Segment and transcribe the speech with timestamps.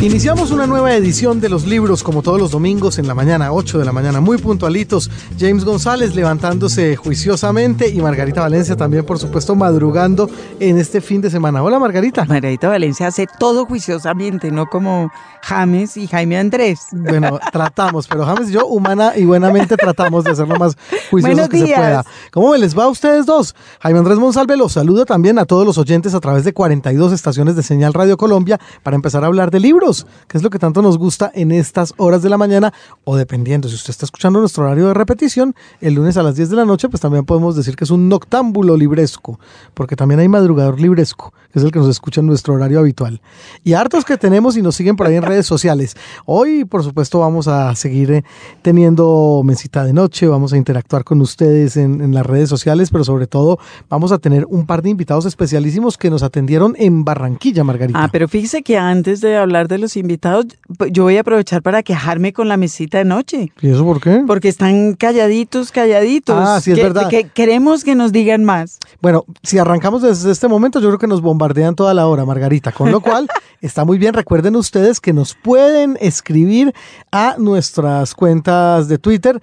[0.00, 3.78] Iniciamos una nueva edición de los libros como todos los domingos en la mañana, 8
[3.78, 5.10] de la mañana, muy puntualitos.
[5.38, 10.28] James González levantándose juiciosamente y Margarita Valencia también, por supuesto, madrugando
[10.60, 11.62] en este fin de semana.
[11.62, 12.26] Hola Margarita.
[12.26, 15.10] Margarita Valencia hace todo juiciosamente, no como
[15.42, 16.80] James y Jaime Andrés.
[16.92, 20.76] Bueno, tratamos, pero James y yo humana y buenamente tratamos de hacerlo más
[21.10, 22.04] juiciosos que se pueda.
[22.30, 23.54] ¿Cómo les va a ustedes dos?
[23.80, 27.56] Jaime Andrés Monsalve los saluda también a todos los oyentes a través de 42 estaciones
[27.56, 29.93] de señal Radio Colombia para empezar a hablar de libros
[30.28, 32.72] que es lo que tanto nos gusta en estas horas de la mañana,
[33.04, 36.50] o dependiendo, si usted está escuchando nuestro horario de repetición, el lunes a las 10
[36.50, 39.38] de la noche, pues también podemos decir que es un noctámbulo libresco,
[39.74, 43.20] porque también hay madrugador libresco, que es el que nos escucha en nuestro horario habitual.
[43.62, 45.96] Y hartos que tenemos y nos siguen por ahí en redes sociales.
[46.26, 48.24] Hoy, por supuesto, vamos a seguir eh,
[48.62, 53.04] teniendo mesita de noche, vamos a interactuar con ustedes en, en las redes sociales, pero
[53.04, 53.58] sobre todo
[53.88, 58.02] vamos a tener un par de invitados especialísimos que nos atendieron en Barranquilla, Margarita.
[58.02, 61.62] Ah, pero fíjese que antes de hablar de los invitados, pues, yo voy a aprovechar
[61.62, 63.52] para quejarme con la mesita de noche.
[63.60, 64.22] ¿Y eso por qué?
[64.26, 66.36] Porque están calladitos, calladitos.
[66.38, 67.08] Ah, sí, es verdad.
[67.08, 68.78] Que queremos que nos digan más.
[69.00, 72.72] Bueno, si arrancamos desde este momento, yo creo que nos bombardean toda la hora, Margarita.
[72.72, 73.28] Con lo cual,
[73.60, 74.14] está muy bien.
[74.14, 76.74] Recuerden ustedes que nos pueden escribir
[77.10, 79.40] a nuestras cuentas de Twitter.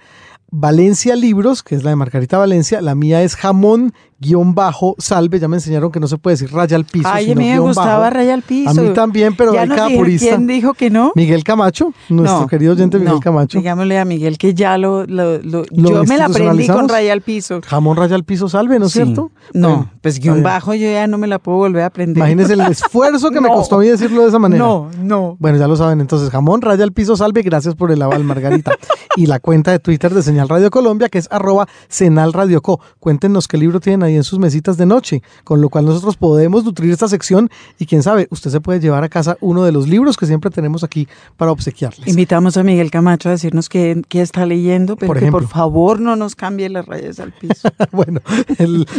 [0.54, 5.40] Valencia Libros, que es la de Margarita Valencia, la mía es jamón guion bajo, salve,
[5.40, 7.08] ya me enseñaron que no se puede decir raya al piso.
[7.10, 8.70] Ay, a mí me gustaba raya al piso.
[8.70, 10.28] A mí también, pero hay cada purista.
[10.28, 11.12] ¿Quién dijo que no?
[11.14, 13.58] Miguel Camacho, nuestro querido oyente Miguel Camacho.
[13.58, 17.60] Digámosle a Miguel que ya lo, lo, yo me la aprendí con raya al piso.
[17.66, 19.32] Jamón raya al piso, salve, ¿no es cierto?
[19.52, 22.18] No, pues guion bajo yo ya no me la puedo volver a aprender.
[22.18, 24.62] Imagínense el esfuerzo que me costó a mí decirlo de esa manera.
[24.62, 25.36] No, no.
[25.38, 28.72] Bueno, ya lo saben, entonces jamón raya al piso, salve, gracias por el aval, Margarita.
[29.16, 32.80] y la cuenta de Twitter de Señal Radio Colombia, que es arroba Senal Radio Co.
[33.00, 36.64] Cuéntenos qué libro tienen ahí en sus mesitas de noche, con lo cual nosotros podemos
[36.64, 39.88] nutrir esta sección y quién sabe, usted se puede llevar a casa uno de los
[39.88, 42.06] libros que siempre tenemos aquí para obsequiarles.
[42.08, 46.14] Invitamos a Miguel Camacho a decirnos qué, está leyendo, pero por que por favor no
[46.16, 47.68] nos cambie las rayas al piso.
[47.92, 48.20] bueno,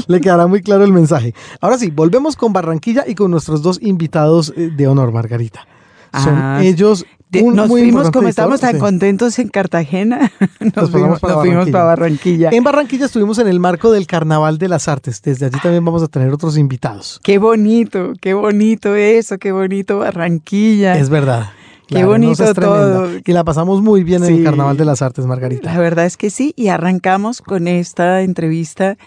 [0.07, 1.33] le quedará muy claro el mensaje.
[1.61, 5.65] Ahora sí, volvemos con Barranquilla y con nuestros dos invitados eh, de honor, Margarita.
[6.13, 7.05] Son ah, ellos
[7.41, 10.31] nos fuimos, como estamos tan contentos en Cartagena,
[10.75, 12.49] nos, fuimos, para, Barranquilla.
[12.51, 15.21] En Barranquilla estuvimos en el marco del Carnaval de las Artes.
[15.21, 17.19] Desde allí también vamos a tener otros invitados.
[17.23, 20.97] Qué bonito, qué bonito eso, qué bonito Barranquilla.
[20.97, 21.49] Es verdad.
[21.87, 23.09] Qué bonito todo.
[23.25, 25.71] Y la pasamos muy bien en el Carnaval de las Artes, Margarita.
[25.71, 26.53] La verdad es que sí.
[26.55, 28.97] Y arrancamos con esta entrevista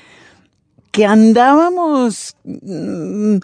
[0.96, 3.36] que andábamos mm,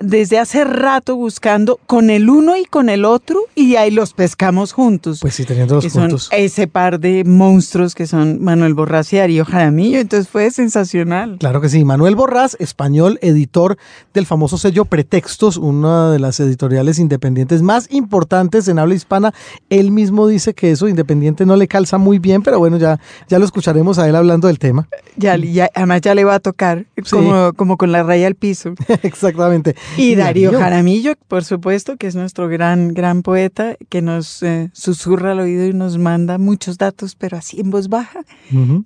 [0.00, 4.72] desde hace rato buscando con el uno y con el otro y ahí los pescamos
[4.72, 5.20] juntos.
[5.20, 6.28] Pues sí, teniéndolos juntos.
[6.32, 11.36] ese par de monstruos que son Manuel Borrás y Darío Jaramillo, entonces fue sensacional.
[11.38, 13.78] Claro que sí, Manuel Borrás, español, editor
[14.14, 19.32] del famoso sello Pretextos, una de las editoriales independientes más importantes en habla hispana.
[19.68, 22.98] Él mismo dice que eso independiente no le calza muy bien, pero bueno, ya,
[23.28, 24.88] ya lo escucharemos a él hablando del tema.
[25.16, 25.36] Ya,
[25.74, 28.74] además ya le va a tocar, como, como con la raya al piso.
[29.20, 29.76] Exactamente.
[29.96, 35.32] Y, Darío, Jaramillo, por supuesto, que es nuestro gran, gran poeta, que nos eh, susurra
[35.32, 38.20] al oído y nos manda muchos datos, pero así en voz baja,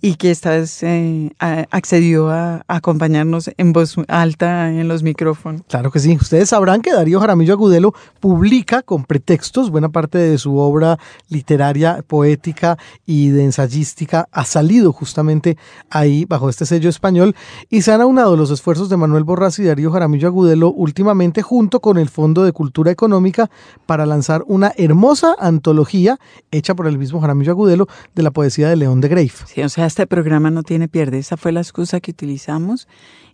[0.00, 5.62] y que esta vez eh, accedió a, acompañarnos en voz alta en los micrófonos.
[5.68, 6.18] Claro que sí.
[6.20, 12.02] Ustedes sabrán que Darío Jaramillo Agudelo publica con pretextos buena parte de su obra literaria,
[12.06, 15.56] poética y de ensayística ha salido justamente
[15.90, 17.34] ahí bajo este sello español
[17.70, 21.80] y se han aunado los esfuerzos de Manuel Borras y Darío Jaramillo Agudelo últimamente junto
[21.80, 23.50] con el Fondo de Cultura Económica
[23.86, 26.18] para lanzar una hermosa antología
[26.50, 29.42] hecha por el mismo Jaramillo Agudelo de la poesía de León de Greif.
[29.46, 31.18] Sí, o sea, este programa no tiene pierde.
[31.18, 32.88] Esa fue la excusa que utilizamos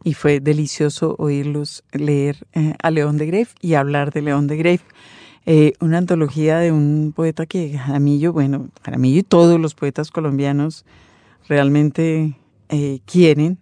[0.04, 4.56] y fue delicioso oírlos leer eh, a León de Greif y hablar de León de
[4.56, 4.82] Greif.
[5.46, 10.84] Eh, una antología de un poeta que Jaramillo, bueno, Jaramillo y todos los poetas colombianos
[11.48, 12.36] realmente
[12.68, 13.58] eh, quieren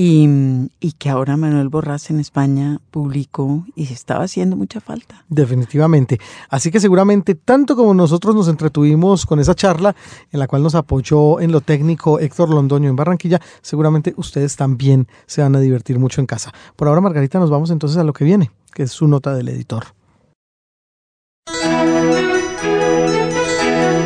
[0.00, 5.24] y, que ahora Manuel Borrás en España publicó y se estaba haciendo mucha falta.
[5.28, 6.20] Definitivamente.
[6.48, 9.96] Así que seguramente tanto como nosotros nos entretuvimos con esa charla
[10.30, 15.08] en la cual nos apoyó en lo técnico Héctor Londoño en Barranquilla, seguramente ustedes también
[15.26, 16.52] se van a divertir mucho en casa.
[16.76, 19.48] Por ahora, Margarita, nos vamos entonces a lo que viene, que es su nota del
[19.48, 19.84] editor.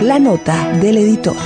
[0.02, 1.36] La nota del editor.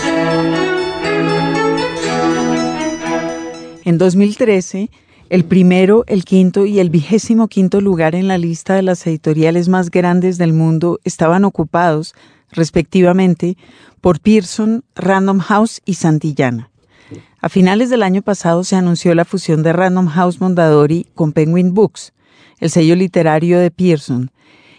[3.86, 4.90] En 2013,
[5.30, 9.68] el primero, el quinto y el vigésimo quinto lugar en la lista de las editoriales
[9.68, 12.12] más grandes del mundo estaban ocupados
[12.50, 13.56] respectivamente,
[14.00, 16.72] por Pearson, Random House y Santillana.
[17.40, 21.72] A finales del año pasado se anunció la fusión de Random House Mondadori con Penguin
[21.72, 22.12] Books,
[22.58, 24.32] el sello literario de Pearson,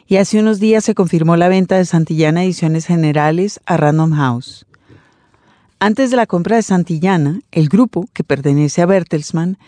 [0.06, 4.67] y hace unos días se confirmó la venta de Santillana Ediciones Generales a Random House.
[5.79, 9.59] Antes de la compra de Santillana, el grupo, que pertenece a Bertelsmann,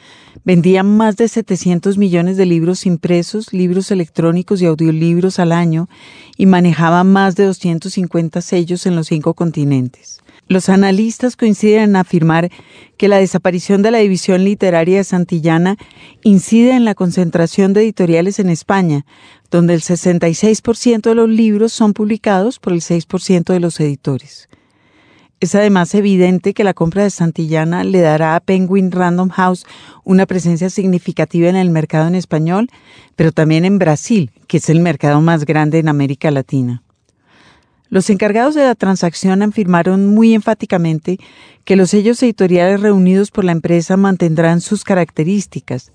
[0.43, 5.87] vendía más de 700 millones de libros impresos, libros electrónicos y audiolibros al año
[6.35, 10.19] y manejaba más de 250 sellos en los cinco continentes.
[10.47, 12.49] Los analistas coinciden en afirmar
[12.97, 15.77] que la desaparición de la división literaria de Santillana
[16.23, 19.05] incide en la concentración de editoriales en España,
[19.51, 24.49] donde el 66% de los libros son publicados por el 6% de los editores.
[25.39, 29.65] Es además evidente que la compra de Santillana le dará a Penguin Random House
[30.03, 32.69] una presencia significativa en el mercado en español,
[33.15, 36.83] pero también en Brasil, que es el mercado más grande en América Latina.
[37.87, 41.19] Los encargados de la transacción afirmaron muy enfáticamente
[41.63, 45.91] que los sellos editoriales reunidos por la empresa mantendrán sus características,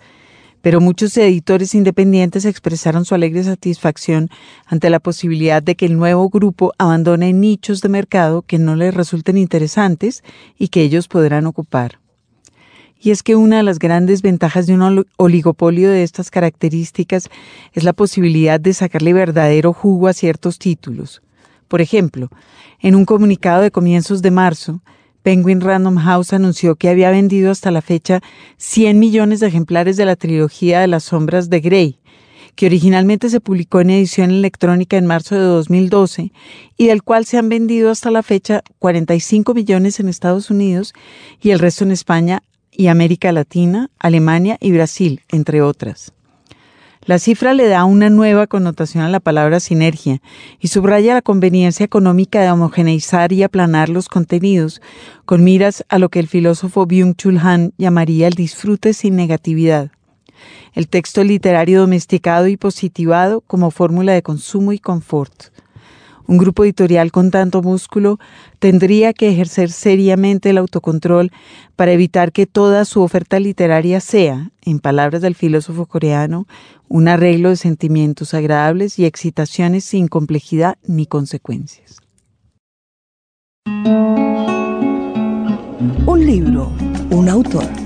[0.64, 4.30] pero muchos editores independientes expresaron su alegre satisfacción
[4.64, 8.94] ante la posibilidad de que el nuevo grupo abandone nichos de mercado que no les
[8.94, 10.24] resulten interesantes
[10.58, 11.98] y que ellos podrán ocupar.
[12.98, 17.28] Y es que una de las grandes ventajas de un oligopolio de estas características
[17.74, 21.20] es la posibilidad de sacarle verdadero jugo a ciertos títulos.
[21.68, 22.30] Por ejemplo,
[22.80, 24.80] en un comunicado de comienzos de marzo,
[25.24, 28.20] Penguin Random House anunció que había vendido hasta la fecha
[28.58, 31.98] 100 millones de ejemplares de la trilogía de las sombras de Grey,
[32.54, 36.30] que originalmente se publicó en edición electrónica en marzo de 2012
[36.76, 40.92] y del cual se han vendido hasta la fecha 45 millones en Estados Unidos
[41.40, 46.12] y el resto en España y América Latina, Alemania y Brasil, entre otras.
[47.06, 50.22] La cifra le da una nueva connotación a la palabra sinergia
[50.58, 54.80] y subraya la conveniencia económica de homogeneizar y aplanar los contenidos
[55.26, 59.90] con miras a lo que el filósofo Byung-Chul Han llamaría el disfrute sin negatividad.
[60.72, 65.50] El texto literario domesticado y positivado como fórmula de consumo y confort.
[66.26, 68.18] Un grupo editorial con tanto músculo
[68.58, 71.30] tendría que ejercer seriamente el autocontrol
[71.76, 76.46] para evitar que toda su oferta literaria sea, en palabras del filósofo coreano,
[76.88, 82.00] un arreglo de sentimientos agradables y excitaciones sin complejidad ni consecuencias.
[86.06, 86.72] Un libro,
[87.10, 87.83] un autor.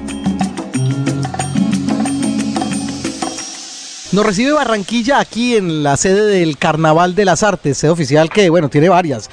[4.10, 8.49] Nos recibe Barranquilla aquí en la sede del Carnaval de las Artes, sede oficial que,
[8.49, 9.28] bueno, tiene varias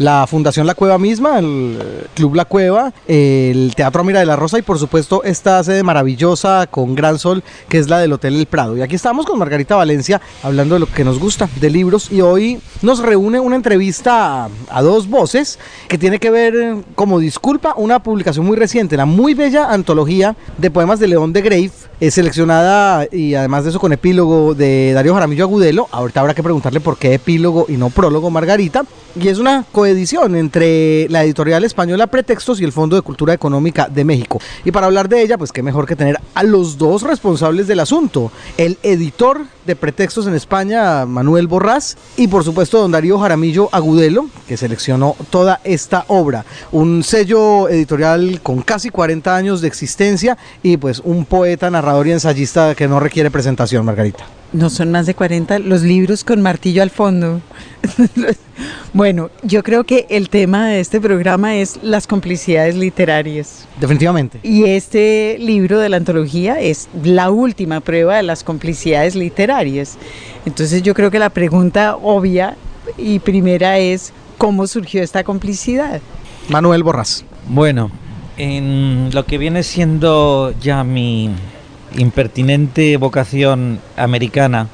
[0.00, 1.78] la Fundación La Cueva misma, el
[2.14, 6.66] Club La Cueva, el Teatro Mira de la Rosa y por supuesto esta sede maravillosa
[6.70, 8.78] con gran sol que es la del Hotel El Prado.
[8.78, 12.22] Y aquí estamos con Margarita Valencia hablando de lo que nos gusta, de libros y
[12.22, 18.02] hoy nos reúne una entrevista a, dos voces que tiene que ver como disculpa una
[18.02, 23.06] publicación muy reciente, la muy bella antología de poemas de León de Grave, es seleccionada
[23.12, 25.88] y además de eso con epílogo de Darío Jaramillo Agudelo.
[25.92, 28.84] Ahorita habrá que preguntarle por qué epílogo y no prólogo Margarita.
[29.20, 33.88] Y es una coedición entre la editorial española Pretextos y el Fondo de Cultura Económica
[33.88, 34.40] de México.
[34.64, 37.80] Y para hablar de ella, pues qué mejor que tener a los dos responsables del
[37.80, 38.30] asunto.
[38.56, 44.26] El editor de Pretextos en España, Manuel Borrás, y por supuesto don Darío Jaramillo Agudelo,
[44.46, 46.44] que seleccionó toda esta obra.
[46.70, 52.12] Un sello editorial con casi 40 años de existencia y pues un poeta, narrador y
[52.12, 54.39] ensayista que no requiere presentación, Margarita.
[54.52, 57.40] No son más de 40 los libros con martillo al fondo.
[58.92, 63.68] bueno, yo creo que el tema de este programa es las complicidades literarias.
[63.80, 64.40] Definitivamente.
[64.42, 69.98] Y este libro de la antología es la última prueba de las complicidades literarias.
[70.44, 72.56] Entonces yo creo que la pregunta obvia
[72.98, 76.00] y primera es, ¿cómo surgió esta complicidad?
[76.48, 77.24] Manuel Borras.
[77.48, 77.92] Bueno,
[78.36, 81.30] en lo que viene siendo ya mi
[81.96, 84.68] impertinente vocación americana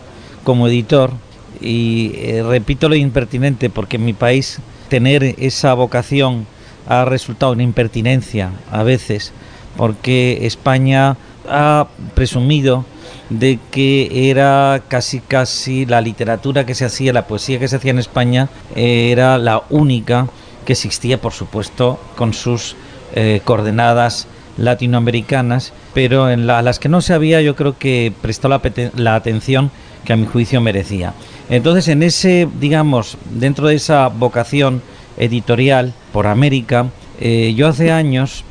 [0.44, 1.12] como editor
[1.60, 4.58] y eh, repito lo impertinente porque en mi país
[4.88, 6.46] tener esa vocación
[6.86, 9.32] ha resultado una impertinencia a veces
[9.76, 11.16] porque España
[11.48, 12.84] ha presumido
[13.30, 17.90] de que era casi casi la literatura que se hacía, la poesía que se hacía
[17.90, 20.28] en España era la única
[20.64, 22.76] que existía por supuesto con sus
[23.14, 29.14] eh, coordenadas latinoamericanas, pero en las que no se había yo creo que prestó la,
[29.14, 29.70] atención
[30.04, 31.14] que a mi juicio merecía.
[31.48, 34.82] Entonces, en ese, digamos, dentro de esa vocación
[35.16, 36.86] editorial por América,
[37.20, 38.44] eh, yo hace años,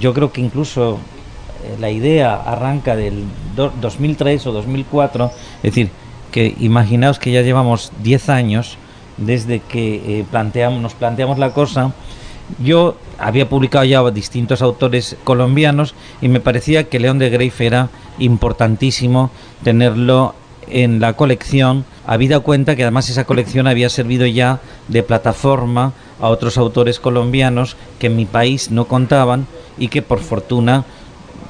[0.00, 0.98] yo creo que incluso
[1.64, 3.24] eh, la idea arranca del
[3.56, 5.90] 2003 o 2004, es decir,
[6.30, 8.76] que imaginaos que ya llevamos 10 años
[9.16, 11.92] desde que eh, planteamos, nos planteamos la cosa,
[12.62, 17.90] yo había publicado ya distintos autores colombianos y me parecía que León de Greif era
[18.18, 19.30] importantísimo
[19.62, 20.34] tenerlo
[20.70, 26.28] en la colección, habida cuenta que además esa colección había servido ya de plataforma a
[26.28, 29.46] otros autores colombianos que en mi país no contaban
[29.78, 30.84] y que por fortuna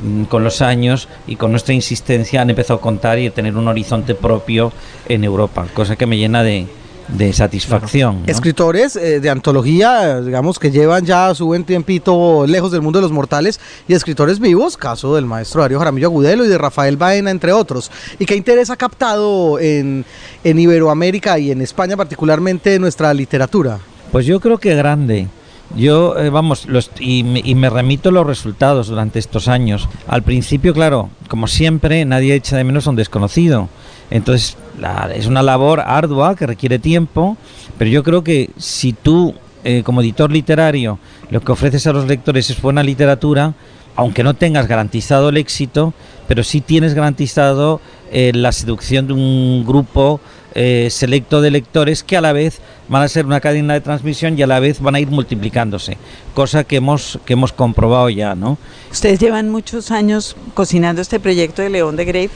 [0.01, 3.57] mm, con los años y con nuestra insistencia han empezado a contar y a tener
[3.57, 4.73] un horizonte propio
[5.09, 6.67] en Europa, cosa que me llena de,
[7.09, 8.23] de satisfacción.
[8.27, 13.03] Escritores eh, de antología, digamos, que llevan ya su buen tiempito lejos del mundo de
[13.03, 17.31] los mortales y escritores vivos, caso del maestro Darío Jaramillo Agudelo y de Rafael Baena,
[17.31, 17.91] entre otros.
[18.19, 20.05] ¿Y qué interés ha captado en,
[20.45, 23.79] en Iberoamérica y en España particularmente nuestra literatura?
[24.13, 25.29] Pues yo creo que grande.
[25.77, 29.87] Yo, eh, vamos, los, y, me, y, me, remito los resultados durante estos años.
[30.07, 33.69] Al principio, claro, como siempre, nadie echa de menos a un desconocido.
[34.11, 37.37] Entonces, la, es una labor ardua que requiere tiempo,
[37.77, 39.35] pero yo creo que si tú,
[39.65, 40.99] eh, como editor literario,
[41.31, 43.55] lo que ofreces a los lectores es buena literatura,
[43.97, 45.93] aunque no tengas garantizado el éxito,
[46.29, 47.81] pero sí tienes garantizado
[48.13, 50.21] eh, la seducción de un grupo
[50.61, 54.37] eh, selecto de lectores que a la vez van a ser una cadena de transmisión
[54.37, 55.97] y a la vez van a ir multiplicándose,
[56.35, 58.59] cosa que hemos, que hemos comprobado ya, ¿no?
[58.91, 62.31] Ustedes llevan muchos años cocinando este proyecto de León de Grave,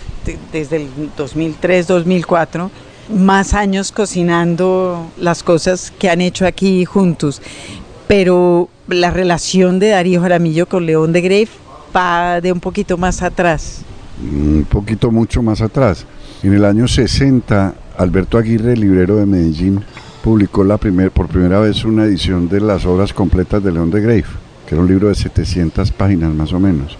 [0.52, 0.88] desde el
[1.19, 2.71] 2003-2004,
[3.12, 7.43] más años cocinando las cosas que han hecho aquí juntos,
[8.07, 11.49] pero la relación de Darío Jaramillo con León de Grave
[11.97, 13.81] va de un poquito más atrás.
[14.23, 16.07] Un poquito mucho más atrás.
[16.45, 19.82] En el año 60 Alberto Aguirre, librero de Medellín,
[20.22, 24.00] publicó la primer, por primera vez una edición de las obras completas de León de
[24.00, 24.25] Grave,
[24.66, 26.96] que era un libro de 700 páginas más o menos.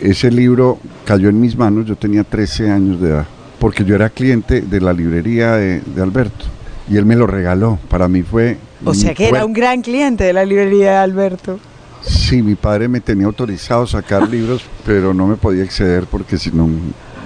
[0.00, 3.26] Ese libro cayó en mis manos, yo tenía 13 años de edad,
[3.58, 6.44] porque yo era cliente de la librería de, de Alberto
[6.88, 7.78] y él me lo regaló.
[7.88, 8.58] Para mí fue...
[8.84, 11.58] O sea que fue, era un gran cliente de la librería de Alberto.
[12.02, 16.38] Sí, mi padre me tenía autorizado a sacar libros, pero no me podía exceder porque
[16.38, 16.68] si no,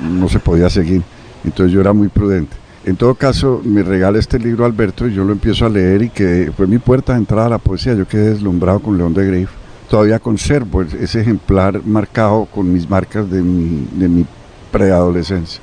[0.02, 1.02] no se podía seguir.
[1.44, 2.56] Entonces yo era muy prudente.
[2.82, 6.08] En todo caso, me regala este libro Alberto y yo lo empiezo a leer y
[6.08, 7.92] que fue mi puerta de entrada a la poesía.
[7.94, 9.48] Yo quedé deslumbrado con León de Grave.
[9.90, 14.24] Todavía conservo ese ejemplar marcado con mis marcas de mi, de mi
[14.72, 15.60] preadolescencia.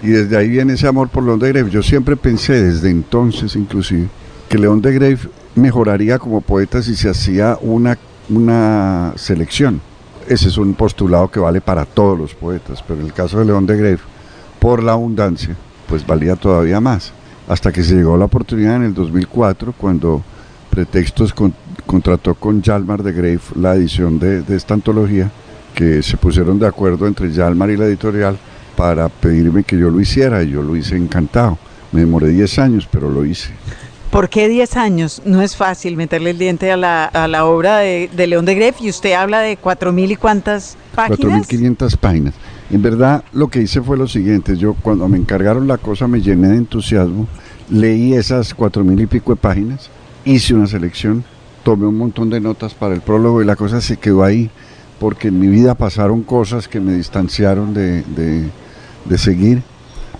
[0.00, 1.70] Y desde ahí viene ese amor por León de Grave.
[1.70, 4.06] Yo siempre pensé, desde entonces inclusive,
[4.48, 5.18] que León de Grave
[5.56, 9.80] mejoraría como poeta si se hacía una, una selección.
[10.28, 13.46] Ese es un postulado que vale para todos los poetas, pero en el caso de
[13.46, 13.98] León de Grave,
[14.60, 15.56] por la abundancia,
[15.88, 17.12] pues valía todavía más.
[17.48, 20.22] Hasta que se llegó la oportunidad en el 2004, cuando
[20.70, 21.54] Pretextos con,
[21.86, 25.30] contrató con Yalmar de Grave la edición de, de, esta antología,
[25.74, 28.38] que se pusieron de acuerdo entre Yalmar y la editorial
[28.76, 31.58] para pedirme que yo lo hiciera, y yo lo hice encantado.
[31.92, 33.50] Me demoré 10 años, pero lo hice.
[34.10, 35.22] ¿Por qué 10 años?
[35.24, 38.54] No es fácil meterle el diente a la, a la obra de, de, León de
[38.54, 41.48] Greve y usted habla de 4.000 y cuántas páginas.
[41.48, 42.34] 4.500 páginas.
[42.70, 46.20] En verdad lo que hice fue lo siguiente, yo cuando me encargaron la cosa me
[46.20, 47.26] llené de entusiasmo,
[47.70, 49.90] leí esas 4.000 y pico de páginas,
[50.24, 51.24] hice una selección,
[51.62, 54.50] tomé un montón de notas para el prólogo y la cosa se quedó ahí,
[54.98, 58.44] porque en mi vida pasaron cosas que me distanciaron de, de,
[59.04, 59.62] de seguir,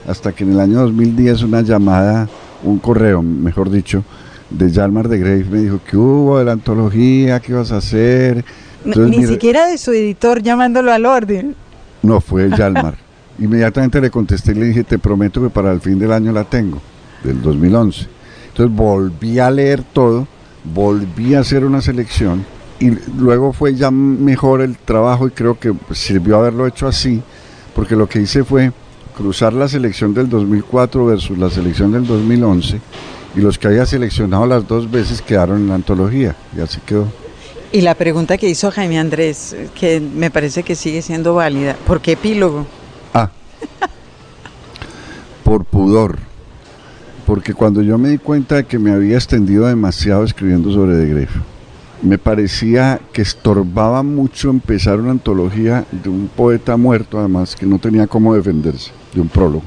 [0.06, 2.28] hasta que en el año 2010 una llamada
[2.62, 4.04] un correo, mejor dicho,
[4.50, 8.44] de Yalmar de Grave me dijo que hubo de la antología, qué ibas a hacer.
[8.84, 11.56] Entonces, Ni siquiera de su editor llamándolo al orden.
[12.04, 12.96] No, fue Yalmar.
[13.38, 16.44] Inmediatamente le contesté y le dije, te prometo que para el fin del año la
[16.44, 16.80] tengo,
[17.24, 18.06] del 2011.
[18.48, 20.28] Entonces volví a leer todo,
[20.62, 22.44] volví a hacer una selección
[22.78, 27.22] y luego fue ya mejor el trabajo y creo que sirvió haberlo hecho así,
[27.74, 28.70] porque lo que hice fue
[29.16, 32.80] cruzar la selección del 2004 versus la selección del 2011
[33.34, 37.23] y los que había seleccionado las dos veces quedaron en la antología y así quedó.
[37.74, 42.00] Y la pregunta que hizo Jaime Andrés, que me parece que sigue siendo válida, ¿por
[42.00, 42.64] qué epílogo?
[43.12, 43.30] Ah,
[45.42, 46.18] por pudor,
[47.26, 51.08] porque cuando yo me di cuenta de que me había extendido demasiado escribiendo sobre De
[51.08, 51.40] Grefo,
[52.00, 57.80] me parecía que estorbaba mucho empezar una antología de un poeta muerto, además que no
[57.80, 59.64] tenía cómo defenderse, de un prólogo.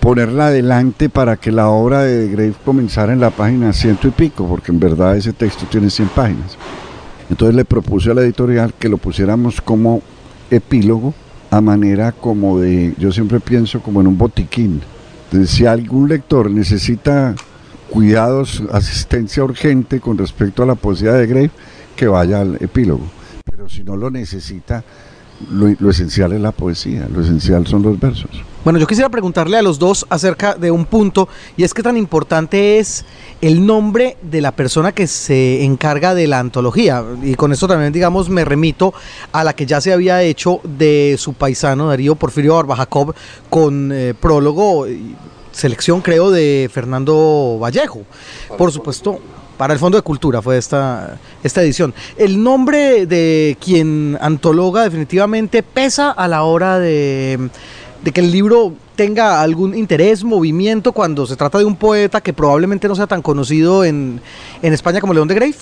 [0.00, 4.48] Ponerla adelante para que la obra de Grave comenzara en la página ciento y pico,
[4.48, 6.56] porque en verdad ese texto tiene 100 páginas.
[7.30, 10.02] Entonces le propuse a la editorial que lo pusiéramos como
[10.50, 11.14] epílogo,
[11.50, 14.82] a manera como de, yo siempre pienso como en un botiquín.
[15.46, 17.34] Si algún lector necesita
[17.90, 21.50] cuidados, asistencia urgente con respecto a la poesía de Grave,
[21.96, 23.04] que vaya al epílogo.
[23.44, 24.82] Pero si no lo necesita,
[25.50, 28.30] lo, esencial es la poesía, lo esencial son los versos.
[28.64, 31.96] Bueno, yo quisiera preguntarle a los dos acerca de un punto, y es que tan
[31.96, 33.04] importante es
[33.42, 37.04] el nombre de la persona que se encarga de la antología.
[37.22, 38.94] Y con eso también, digamos, me remito
[39.32, 43.14] a la que ya se había hecho de su paisano Darío Porfirio Barba Jacob
[43.50, 44.86] con eh, prólogo,
[45.52, 48.02] selección creo de Fernando Vallejo.
[48.56, 49.20] Por supuesto,
[49.56, 51.94] para el Fondo de Cultura fue esta, esta edición.
[52.16, 57.50] El nombre de quien antologa definitivamente pesa a la hora de,
[58.12, 62.88] que el libro tenga algún interés, movimiento, cuando se trata de un poeta que probablemente
[62.88, 64.20] no sea tan conocido en,
[64.62, 65.54] España como León de Grave.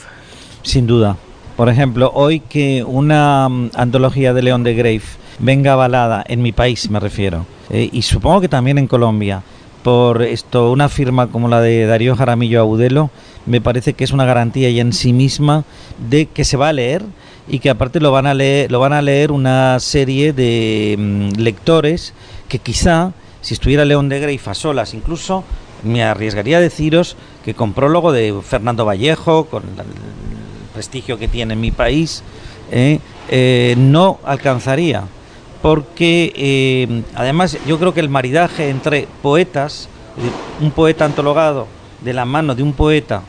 [0.62, 1.16] Sin duda.
[1.56, 5.02] Por ejemplo, hoy que una mm, antología de León de Grave
[5.38, 9.42] venga avalada, en mi país me refiero, eh, y supongo que también en Colombia,
[9.82, 13.10] por esto una firma como la de Darío Jaramillo Audelo,
[13.46, 15.64] me parece que es una garantía ya en sí misma
[16.10, 17.02] de que se va a leer
[17.48, 21.40] y que aparte lo van a leer, lo van a leer una serie de mm,
[21.40, 22.14] lectores
[22.48, 25.44] que quizá si estuviera León de Grey a solas incluso
[25.82, 31.54] me arriesgaría a deciros que con prólogo de Fernando Vallejo, con el prestigio que tiene
[31.54, 32.22] en mi país,
[32.70, 35.04] eh, eh, no alcanzaría.
[35.60, 39.88] Porque eh, además yo creo que el maridaje entre poetas,
[40.60, 41.66] un poeta antologado
[42.04, 43.22] de la mano de un poeta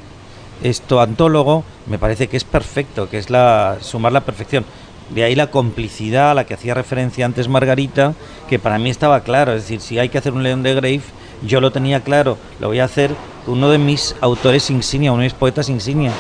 [0.63, 4.65] esto antólogo me parece que es perfecto, que es la sumar la perfección.
[5.10, 8.13] De ahí la complicidad a la que hacía referencia antes Margarita,
[8.50, 11.01] que para mí estaba claro, es decir, si hay que hacer un León de Grave,
[11.46, 13.13] yo lo tenía claro, lo voy a hacer
[13.46, 16.12] uno de mis autores insignia, uno de mis poetas insignia.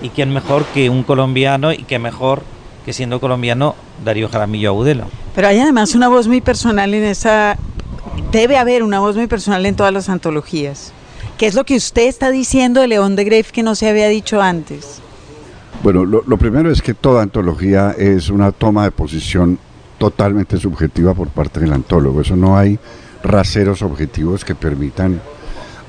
[0.00, 2.42] Y quién mejor que un colombiano y qué mejor
[2.84, 3.74] que siendo colombiano
[4.04, 5.06] Darío Jaramillo Agudelo.
[5.34, 7.56] Pero hay además una voz muy personal en esa...
[8.30, 10.92] Debe haber una voz muy personal en todas las antologías.
[11.38, 14.08] ¿Qué es lo que usted está diciendo de León de Greif que no se había
[14.08, 15.00] dicho antes?
[15.84, 19.56] Bueno, lo, primero es que toda antología es una toma de posición
[19.98, 22.22] totalmente subjetiva por parte del antólogo.
[22.22, 22.76] Eso no hay
[23.22, 25.20] raseros objetivos que permitan.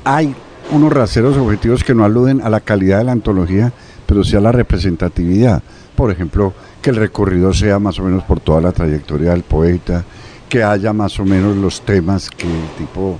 [0.04, 0.36] Hay
[0.70, 3.74] unos raseros objetivos que no aluden a la calidad de la antología,
[4.06, 5.64] pero sí a la representatividad.
[5.96, 10.06] Por ejemplo, que el recorrido sea más o menos por toda la trayectoria del poeta,
[10.48, 13.18] que haya más o menos los temas que el tipo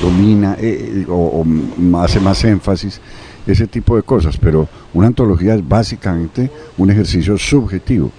[0.00, 1.44] domina eh, eh, o,
[1.98, 3.00] hace más énfasis,
[3.46, 8.10] ese tipo de cosas, pero una antología es básicamente un ejercicio subjetivo.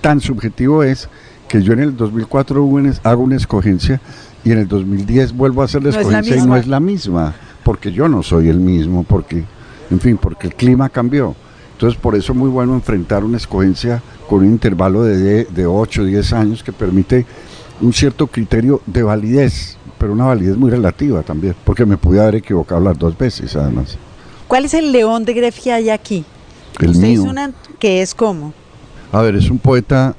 [0.00, 1.08] Tan subjetivo es
[1.48, 2.68] que yo en el 2004
[3.02, 4.00] hago una escogencia
[4.44, 7.90] y en el 2010 vuelvo a hacer la escogencia y no es la misma, porque
[7.92, 9.44] yo no soy el mismo, porque,
[9.90, 11.34] en fin, porque el clima cambió.
[11.72, 16.02] Entonces, por eso es muy bueno enfrentar una escogencia con un intervalo de, de 8
[16.02, 17.26] o 10 años que permite
[17.80, 22.36] un cierto criterio de validez pero una validez muy relativa también, porque me pude haber
[22.36, 23.96] equivocado las dos veces además.
[24.48, 26.24] ¿Cuál es el león de Gref que hay aquí?
[26.80, 27.24] El mío.
[27.78, 28.52] que es como?
[29.12, 30.14] A ver, es un poeta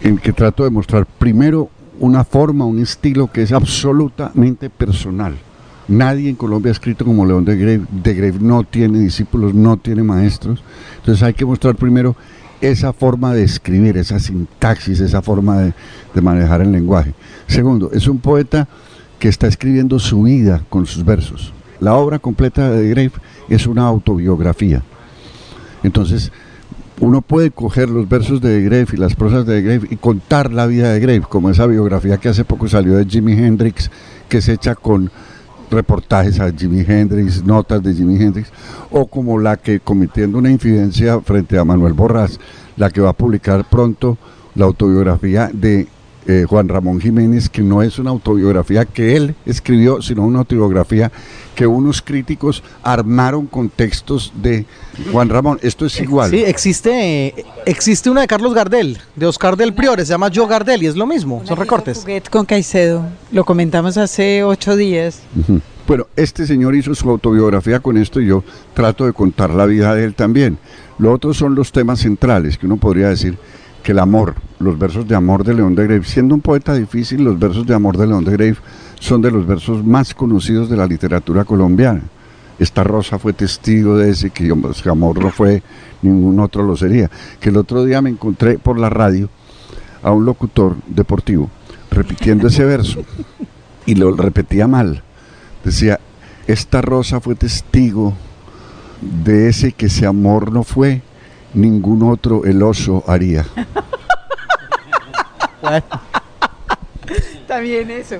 [0.00, 5.36] en que trato de mostrar primero una forma, un estilo que es absolutamente personal.
[5.88, 7.86] Nadie en Colombia ha escrito como León de Greve.
[7.90, 10.62] De Greve no tiene discípulos, no tiene maestros.
[10.96, 12.16] Entonces hay que mostrar primero
[12.60, 15.58] esa forma de escribir, esa sintaxis, esa forma
[16.14, 17.12] de, manejar el lenguaje.
[17.46, 18.68] Segundo, es un poeta
[19.18, 21.52] que está escribiendo su vida con sus versos.
[21.78, 23.12] La obra completa de Grave
[23.50, 24.82] es una autobiografía.
[25.82, 26.32] Entonces,
[27.00, 30.66] uno puede coger los versos de Grave y las prosas de Grave y contar la
[30.66, 33.90] vida de Grave, como esa biografía que hace poco salió de Jimi Hendrix,
[34.28, 35.10] que se echa con
[35.70, 38.50] reportajes a Jimi Hendrix, notas de Jimi Hendrix,
[38.90, 42.38] o como la que cometiendo una infidencia frente a Manuel Borrás,
[42.76, 44.18] la que va a publicar pronto
[44.54, 45.88] la autobiografía de
[46.28, 51.12] eh, Juan Ramón Jiménez, que no es una autobiografía que él escribió, sino una autobiografía
[51.54, 54.66] que unos críticos armaron con textos de
[55.12, 55.58] Juan Ramón.
[55.62, 56.30] Esto es igual.
[56.30, 60.82] Sí, existe, existe una de Carlos Gardel, de Oscar del Priore, se llama Yo Gardel
[60.82, 62.04] y es lo mismo, son recortes.
[62.30, 65.22] Con Caicedo, lo comentamos hace ocho días.
[65.86, 68.42] Bueno, este señor hizo su autobiografía con esto y yo
[68.74, 70.58] trato de contar la vida de él también.
[70.98, 73.38] Lo otro son los temas centrales, que uno podría decir
[73.82, 77.22] que el amor, los versos de amor de León de Grave, siendo un poeta difícil,
[77.22, 78.56] los versos de amor de León de Grave
[78.98, 82.02] son de los versos más conocidos de la literatura colombiana.
[82.58, 85.62] Esta rosa fue testigo de ese, que ese amor no fue,
[86.02, 87.10] ningún otro lo sería.
[87.40, 89.28] Que el otro día me encontré por la radio
[90.02, 91.50] a un locutor deportivo
[91.90, 93.04] repitiendo ese verso
[93.86, 95.02] y lo repetía mal.
[95.64, 96.00] Decía,
[96.46, 98.14] esta rosa fue testigo
[99.00, 101.00] de ese que ese amor no fue,
[101.54, 103.46] ningún otro el oso haría.
[107.48, 108.16] También eso.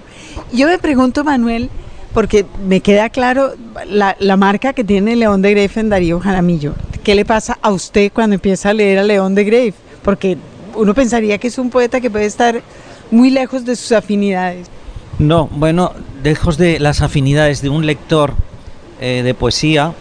[0.53, 1.69] Yo me pregunto, Manuel,
[2.17, 3.53] porque me queda claro
[3.91, 6.73] la, marca que tiene León de Grave en Darío Jaramillo.
[7.05, 9.75] ¿Qué le pasa a usted cuando empieza a leer a León de Grave?
[10.03, 10.39] Porque
[10.77, 12.63] uno pensaría que es un poeta que puede estar
[13.11, 14.69] muy lejos de sus afinidades.
[15.19, 15.93] No, bueno,
[16.25, 18.33] lejos de las afinidades de un lector
[18.99, 19.93] eh, de poesía,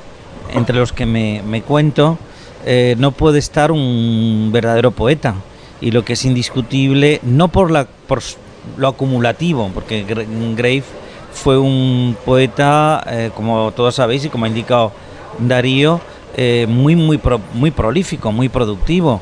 [0.54, 2.18] entre los que me, cuento,
[2.66, 5.36] eh, no puede estar un verdadero poeta.
[5.82, 8.22] Y lo que es indiscutible, no por, la, por
[8.78, 10.06] lo acumulativo, porque
[10.56, 10.84] Grave
[11.36, 14.92] fue un poeta, eh, como todos sabéis y como ha indicado
[15.38, 16.02] Darío,
[16.68, 17.20] muy, muy,
[17.54, 19.22] muy prolífico, muy productivo.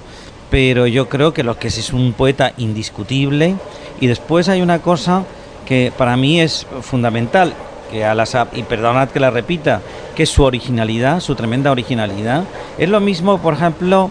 [0.49, 3.55] Pero yo creo que lo que es, es un poeta indiscutible.
[3.99, 5.23] Y después hay una cosa
[5.65, 7.53] que para mí es fundamental,
[7.91, 9.81] que a las, y perdonad que la repita,
[10.15, 12.43] que es su originalidad, su tremenda originalidad.
[12.77, 14.09] Es lo mismo, por ejemplo,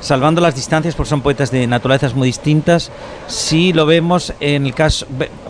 [0.00, 2.90] salvando las distancias, porque son poetas de naturalezas muy distintas,
[3.28, 5.06] si lo vemos en el caso,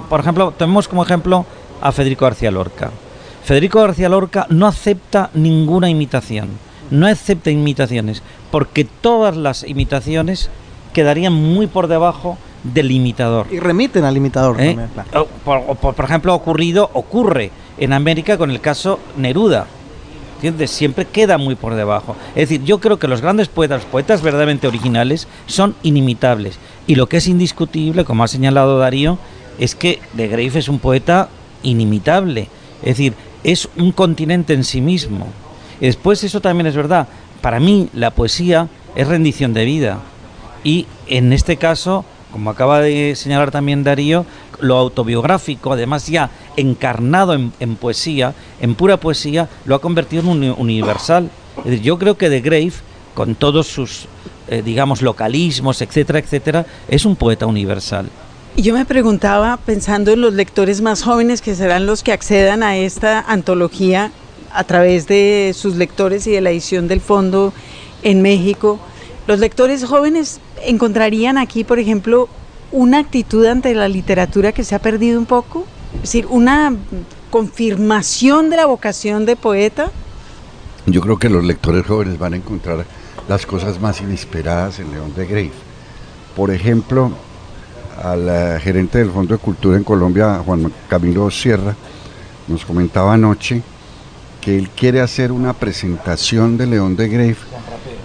[0.09, 1.47] por ejemplo, tomemos como ejemplo
[1.83, 2.91] a Federico García Lorca.
[3.45, 6.49] Federico García Lorca no acepta ninguna imitación,
[6.91, 10.49] no acepta imitaciones, porque todas las imitaciones
[10.93, 13.49] quedarían muy por debajo del imitador.
[13.51, 14.77] Y remiten al imitador ¿Eh?
[15.45, 19.67] por, ejemplo, ha ocurrido, ocurre en América con el caso Neruda.
[20.37, 20.71] ¿Entiendes?
[20.73, 22.17] Siempre queda muy por debajo.
[22.35, 26.59] Es decir, yo creo que los grandes poetas, poetas verdaderamente originales, son inimitables.
[26.89, 29.19] Y lo que es indiscutible, como ha señalado Darío,
[29.59, 31.29] es que de Grave es un poeta
[31.63, 32.49] inimitable.
[32.83, 35.27] Es decir, es un continente en sí mismo.
[35.81, 37.09] Y después eso también es verdad.
[37.41, 40.01] Para mí la poesía es rendición de vida.
[40.65, 44.25] Y en este caso como acaba de señalar también Darío,
[44.59, 50.55] lo autobiográfico, además ya encarnado en, poesía, en pura poesía, lo ha convertido en un
[50.57, 51.31] universal.
[51.83, 52.73] yo creo que de Grave,
[53.15, 54.07] con todos sus,
[54.49, 58.09] eh, digamos, localismos, etcétera, etcétera, es un poeta universal.
[58.57, 62.77] Yo me preguntaba, pensando en los lectores más jóvenes que serán los que accedan a
[62.77, 64.13] esta antología
[64.53, 67.55] a través de sus lectores y de la edición del fondo
[68.03, 68.79] en México,
[69.27, 72.29] los lectores jóvenes encontrarían aquí, por ejemplo,
[72.73, 76.75] una actitud ante la literatura que se ha perdido un poco, es decir, una
[77.31, 79.91] confirmación de la vocación de poeta.
[80.85, 82.85] Yo creo que los lectores jóvenes van a encontrar
[83.29, 85.53] las cosas más inesperadas en León de Grave.
[86.37, 87.13] Por ejemplo,
[88.03, 91.75] al eh, gerente del Fondo de Cultura en Colombia, Juan Camilo Sierra,
[92.49, 93.63] nos comentaba anoche
[94.41, 97.37] que él quiere hacer una presentación de León de Grave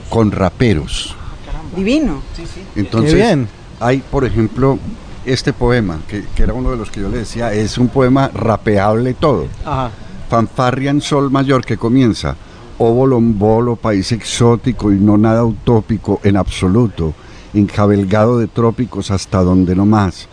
[0.10, 1.16] con raperos.
[1.76, 2.22] Divino.
[2.76, 3.38] Entonces,
[3.80, 4.80] hay, por ejemplo,
[5.26, 9.14] este poema, que, era uno de los que yo le decía, es un poema rapeable
[9.14, 9.48] todo.
[9.66, 9.92] Ajá.
[10.30, 12.36] Fanfarria en sol mayor que comienza.
[12.80, 17.16] O bolombolo, país exótico y no nada utópico en absoluto,
[17.58, 20.28] encabelgado de trópicos hasta donde no más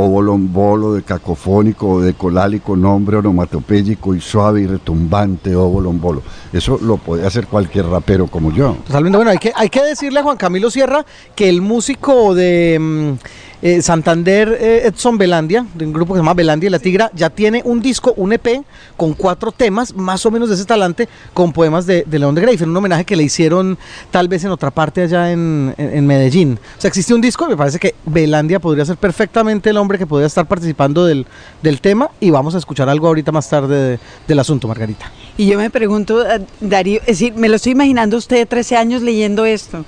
[0.00, 6.22] o bolombolo de cacofónico o de colálico nombre onomatopéyico y suave y retumbante o bolombolo.
[6.52, 8.76] Eso lo puede hacer cualquier rapero como yo.
[8.86, 11.04] Totalmente, bueno, hay que, hay que decirle a Juan Camilo Sierra
[11.34, 12.78] que el músico de...
[12.80, 13.12] Mm,
[13.60, 17.10] eh, Santander eh, Edson Belandia, de un grupo que se llama Belandia y la Tigra,
[17.14, 18.62] ya tiene un disco, un EP,
[18.96, 22.64] con cuatro temas, más o menos de ese talante, con poemas de, León de Grave,
[22.64, 23.76] un homenaje que le hicieron
[24.10, 25.74] tal vez en otra parte allá en,
[26.06, 26.58] Medellín.
[26.76, 30.06] O sea, existe un disco, me parece que Belandia podría ser perfectamente el hombre que
[30.06, 31.26] podría estar participando del,
[31.62, 35.10] del tema, y vamos a escuchar algo ahorita más tarde del asunto, Margarita.
[35.36, 38.76] Y yo me pregunto, eh, Darío, es decir, me lo estoy imaginando usted de 13
[38.76, 39.84] años leyendo esto.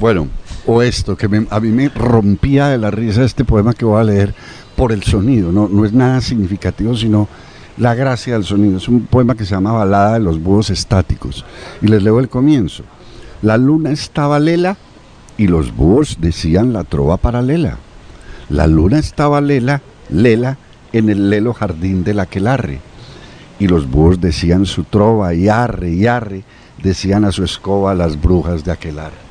[0.00, 0.28] Bueno,
[0.70, 4.04] o esto, que a mí me rompía de la risa este poema que voy a
[4.04, 4.34] leer
[4.76, 7.26] por el sonido, no, no es nada significativo, sino
[7.78, 8.76] la gracia del sonido.
[8.76, 11.46] Es un poema que se llama Balada de los Búhos Estáticos.
[11.80, 12.84] Y les leo el comienzo.
[13.40, 14.76] La luna estaba lela
[15.38, 17.78] y los búhos decían la trova paralela.
[18.50, 20.58] La luna estaba lela, lela,
[20.92, 22.80] en el lelo jardín del aquelarre.
[23.58, 26.44] Y los búhos decían su trova y arre y arre,
[26.82, 29.27] decían a su escoba las brujas de aquelarre.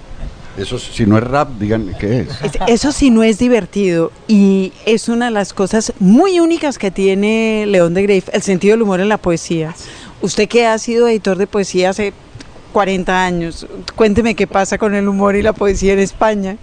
[0.58, 2.28] Eso si no es rap, digan qué es.
[2.68, 7.66] Eso sí no es divertido y es una de las cosas muy únicas que tiene
[7.68, 9.76] León de Grave, el sentido del humor en la poesía.
[10.22, 12.14] Usted que ha sido editor de poesía hace
[12.74, 16.58] 40 años, cuénteme qué pasa con el humor y la poesía en España.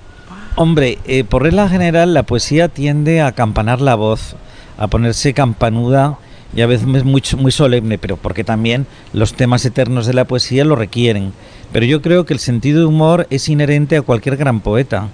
[0.56, 4.36] Hombre, eh, por regla general la poesía tiende a campanar la voz,
[4.76, 6.18] a ponerse campanuda
[6.54, 10.64] y a veces muy, muy solemne, pero porque también los temas eternos de la poesía
[10.64, 11.32] lo requieren.
[11.74, 15.08] Pero yo creo que el sentido de humor es inherente a cualquier gran poeta.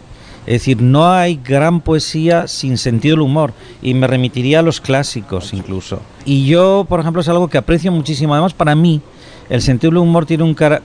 [0.44, 4.78] Es decir, no hay gran poesía sin sentido del humor y me remitiría a los
[4.78, 6.02] clásicos incluso.
[6.26, 8.34] Y yo, por ejemplo, es algo que aprecio muchísimo.
[8.34, 9.00] Además, para mí,
[9.48, 10.82] el sentido del humor tiene un cara...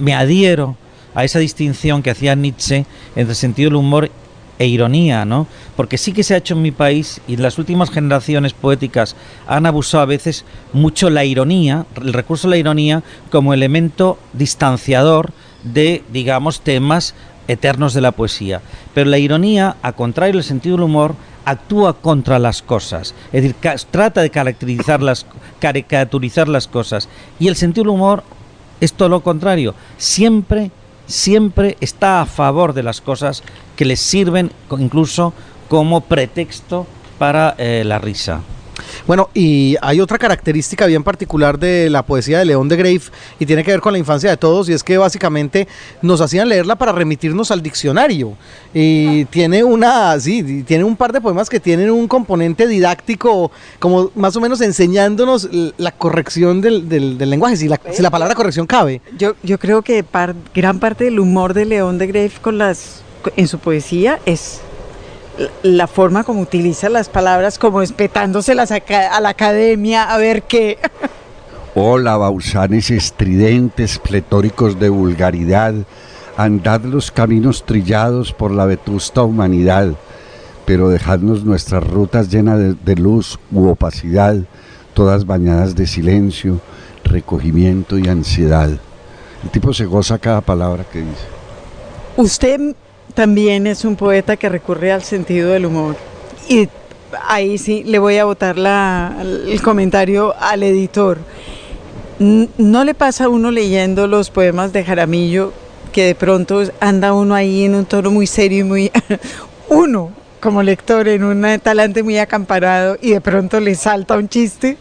[0.00, 0.76] Me adhiero
[1.14, 4.10] a esa distinción que hacía Nietzsche entre sentido del humor
[4.58, 5.46] e ironía, ¿no?
[5.76, 9.66] Porque sí que se ha hecho en mi país y las últimas generaciones poéticas han
[9.66, 15.32] abusado a veces mucho la ironía, el recurso de la ironía como elemento distanciador
[15.64, 17.14] de, digamos, temas
[17.48, 18.60] eternos de la poesía.
[18.94, 23.56] Pero la ironía, a contrario del sentido del humor, actúa contra las cosas, es decir,
[23.90, 25.26] trata de caracterizar las,
[25.58, 27.08] caricaturizar las cosas.
[27.40, 28.22] Y el sentido del humor
[28.80, 30.70] es todo lo contrario, siempre,
[31.06, 33.42] siempre está a favor de las cosas
[33.76, 35.32] que les sirven incluso
[35.68, 36.86] como pretexto
[37.18, 38.40] para eh, la risa.
[39.06, 43.00] Bueno, y hay otra característica bien particular de la poesía de León de Grave
[43.38, 45.68] y tiene que ver con la infancia de todos y es que básicamente
[46.02, 48.36] nos hacían leerla para remitirnos al diccionario
[48.74, 54.10] y tiene una, sí, tiene un par de poemas que tienen un componente didáctico como
[54.14, 59.00] más o menos enseñándonos la corrección del, lenguaje, si la, si la, palabra corrección cabe.
[59.16, 60.04] Yo, yo creo que
[60.54, 63.02] gran parte del humor de León de Grave con las,
[63.36, 64.60] en su poesía es
[65.62, 70.78] la forma como utiliza las palabras, como espetándoselas a, a la academia, a ver qué.
[71.74, 75.74] Hola, bausanes estridentes, pletóricos de vulgaridad,
[76.36, 79.94] andad los caminos trillados por la vetusta humanidad,
[80.66, 84.36] pero dejadnos nuestras rutas llenas de, de luz u opacidad,
[84.92, 86.60] todas bañadas de silencio,
[87.04, 88.70] recogimiento y ansiedad.
[89.42, 91.26] El tipo se goza cada palabra que dice.
[92.16, 92.74] Usted
[93.14, 95.96] también es un poeta que recurre al sentido del humor.
[96.48, 96.68] Y
[97.26, 101.18] ahí sí le voy a botar el comentario al editor.
[102.18, 105.52] ¿No le pasa a uno leyendo los poemas de Jaramillo
[105.92, 108.92] que de pronto anda uno ahí en un tono muy serio y muy...
[109.68, 114.76] uno como lector en un talante muy acamparado y de pronto le salta un chiste?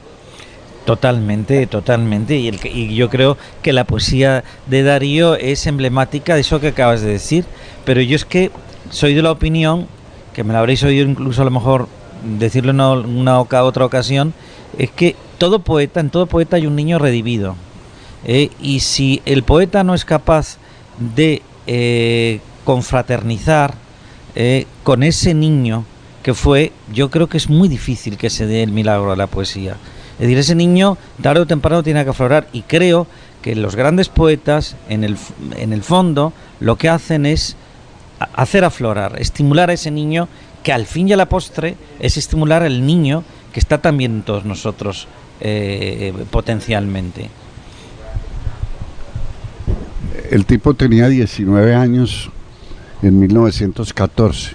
[0.85, 2.37] Totalmente, totalmente.
[2.37, 6.69] Y, el, y yo creo que la poesía de Darío es emblemática de eso que
[6.69, 7.45] acabas de decir.
[7.85, 8.51] Pero yo es que
[8.89, 9.87] soy de la opinión,
[10.33, 11.87] que me la habréis oído incluso a lo mejor
[12.37, 14.33] decirlo en una, otra ocasión,
[14.77, 17.55] es que todo poeta, en todo poeta hay un niño redivido.
[18.25, 18.49] ¿eh?
[18.61, 20.57] y si el poeta no es capaz
[21.15, 23.73] de eh, confraternizar
[24.35, 25.85] eh, con ese niño
[26.21, 29.27] que fue, yo creo que es muy difícil que se dé el milagro a la
[29.27, 29.77] poesía.
[30.21, 32.47] Es decir, ese niño tarde o temprano tiene que aflorar.
[32.53, 33.07] Y creo
[33.41, 35.17] que los grandes poetas en el,
[35.57, 37.55] en el fondo lo que hacen es
[38.36, 40.27] hacer aflorar, estimular a ese niño
[40.62, 44.21] que al fin y a la postre es estimular al niño que está también en
[44.21, 45.07] todos nosotros
[45.39, 47.31] eh, potencialmente.
[50.29, 52.29] El tipo tenía 19 años
[53.01, 54.51] en 1914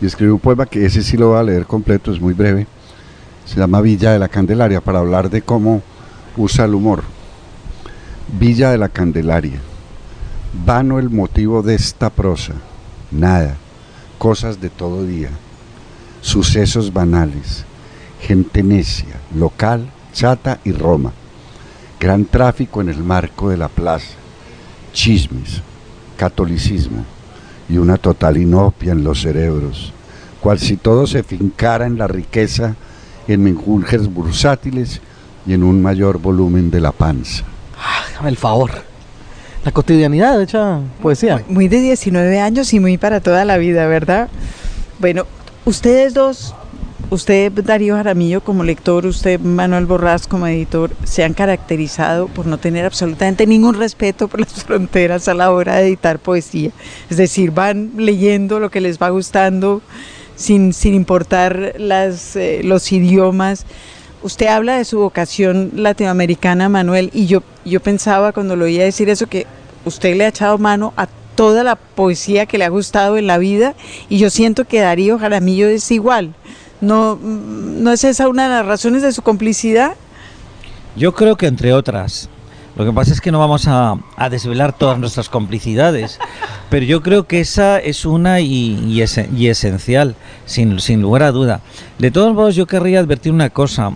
[0.00, 2.66] y escribió un poema que ese sí lo voy a leer completo, es muy breve
[3.44, 5.82] se llama Villa de la Candelaria, para hablar de cómo
[6.36, 7.02] usa el humor.
[8.38, 9.60] Villa de la Candelaria.
[10.64, 12.54] Vano el motivo de esta prosa.
[13.10, 13.56] Nada.
[14.18, 15.30] Cosas de todo día.
[16.20, 17.64] Sucesos banales.
[18.20, 21.12] Gente necia, local, chata y Roma.
[22.00, 24.14] Gran tráfico en el marco de la plaza.
[24.92, 25.60] Chismes,
[26.16, 27.04] catolicismo
[27.68, 29.92] y una total inopia en los cerebros,
[30.40, 32.76] cual si todo se fincara en la riqueza
[33.28, 35.00] en menjurjes bursátiles
[35.46, 37.44] y en un mayor volumen de la panza.
[37.78, 38.70] Ah, el favor.
[39.64, 41.42] La cotidianidad hecha poesía.
[41.48, 44.28] Muy de 19 años y muy para toda la vida, ¿verdad?
[44.98, 45.24] Bueno,
[45.64, 46.54] ustedes dos,
[47.08, 52.58] usted Darío Jaramillo como lector, usted Manuel Borrás como editor, se han caracterizado por no
[52.58, 56.70] tener absolutamente ningún respeto por las fronteras a la hora de editar poesía.
[57.08, 59.80] Es decir, van leyendo lo que les va gustando
[60.36, 63.66] sin, sin importar las, eh, los idiomas.
[64.22, 69.08] Usted habla de su vocación latinoamericana, Manuel, y yo, yo pensaba cuando lo oía decir
[69.10, 69.46] eso que
[69.84, 73.38] usted le ha echado mano a toda la poesía que le ha gustado en la
[73.38, 73.74] vida
[74.08, 76.34] y yo siento que Darío Jaramillo es igual.
[76.80, 79.94] ¿No, ¿No es esa una de las razones de su complicidad?
[80.96, 82.28] Yo creo que entre otras.
[82.76, 83.96] Lo que pasa es que no vamos a,
[84.30, 86.18] desvelar todas nuestras complicidades,
[86.70, 91.60] pero yo creo que esa es una y, esencial, sin, sin, lugar a duda.
[91.98, 93.92] De todos modos, yo querría advertir una cosa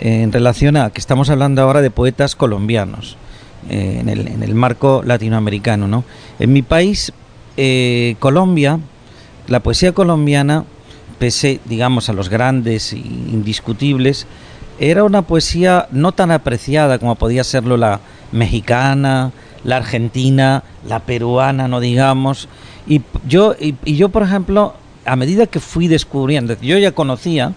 [0.00, 3.16] en relación a que estamos hablando ahora de poetas colombianos,
[3.70, 5.86] eh, en, el, en, el, marco latinoamericano.
[5.86, 6.04] ¿no?
[6.40, 7.12] En mi país,
[7.56, 8.80] eh, Colombia,
[9.46, 10.64] la poesía colombiana,
[11.20, 14.26] pese, digamos, a los grandes e indiscutibles,
[14.78, 18.00] era una poesía no tan apreciada como podía serlo la
[18.32, 19.32] mexicana,
[19.64, 22.48] la argentina, la peruana, no digamos.
[22.86, 27.52] Y yo, y, yo por ejemplo, a medida que fui descubriendo, yo ya conocía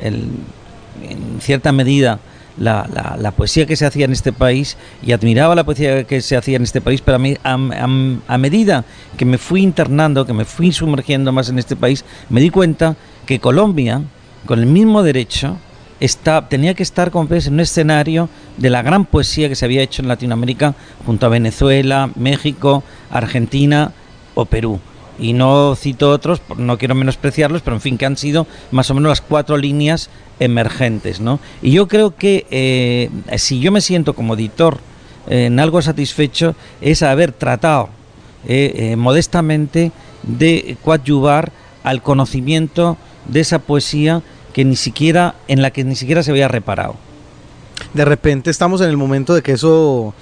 [0.00, 2.18] en cierta medida
[2.58, 6.36] la, la, poesía que se hacía en este país y admiraba la poesía que se
[6.36, 8.84] hacía en este país, pero a, mí, a, medida
[9.16, 12.96] que me fui internando, que me fui sumergiendo más en este país, me di cuenta
[13.26, 14.02] que Colombia,
[14.46, 15.56] con el mismo derecho,
[16.48, 20.02] tenía que estar como en un escenario de la gran poesía que se había hecho
[20.02, 20.74] en Latinoamérica
[21.06, 23.92] junto a Venezuela, México, Argentina
[24.34, 24.80] o Perú.
[25.18, 28.94] Y no cito otros, no quiero menospreciarlos, pero en fin, que han sido más o
[28.94, 30.10] menos las cuatro líneas
[30.40, 31.20] emergentes.
[31.20, 31.38] ¿no?
[31.60, 34.78] Y yo creo que eh, si yo me siento como editor
[35.28, 37.90] en algo satisfecho, es haber tratado
[38.48, 39.92] eh, modestamente
[40.24, 41.52] de coadyuvar
[41.84, 46.48] al conocimiento de esa poesía que ni siquiera en la que ni siquiera se había
[46.48, 46.96] reparado
[47.94, 50.14] de repente estamos en el momento de que eso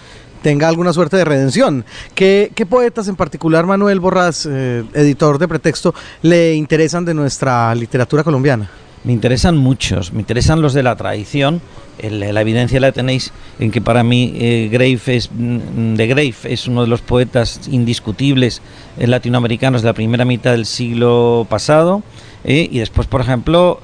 [0.43, 1.85] tenga alguna suerte de redención.
[2.15, 8.25] ¿Qué, poetas en particular, Manuel Borras, eh, editor de Pretexto, le interesan de nuestra literatura
[8.25, 8.71] colombiana?
[9.03, 11.63] Me interesan muchos, me interesan los de la tradición.
[12.03, 16.89] la evidencia la tenéis en que para mí eh, mm, de Grave es uno de
[16.89, 18.61] los poetas indiscutibles
[18.99, 22.03] latinoamericanos de la primera mitad del siglo pasado.
[22.45, 23.81] Eh, y después, por ejemplo,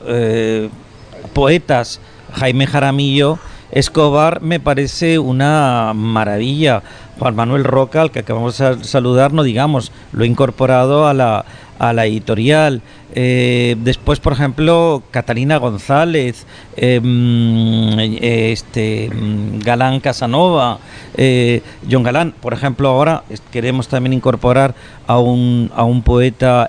[1.33, 2.01] poetas,
[2.33, 3.39] Jaime Jaramillo,
[3.73, 6.83] Escobar me parece una maravilla.
[7.19, 11.47] Juan Manuel Roca, al que acabamos de saludar, no digamos, lo he incorporado a la,
[11.79, 12.83] a la editorial.
[13.15, 20.79] Eh, después, por ejemplo, Catalina González, eh, mm, este, mm, Galán Casanova,
[21.17, 22.35] eh, John Galán.
[22.41, 24.75] Por ejemplo, ahora queremos también incorporar
[25.07, 26.69] a un, a un poeta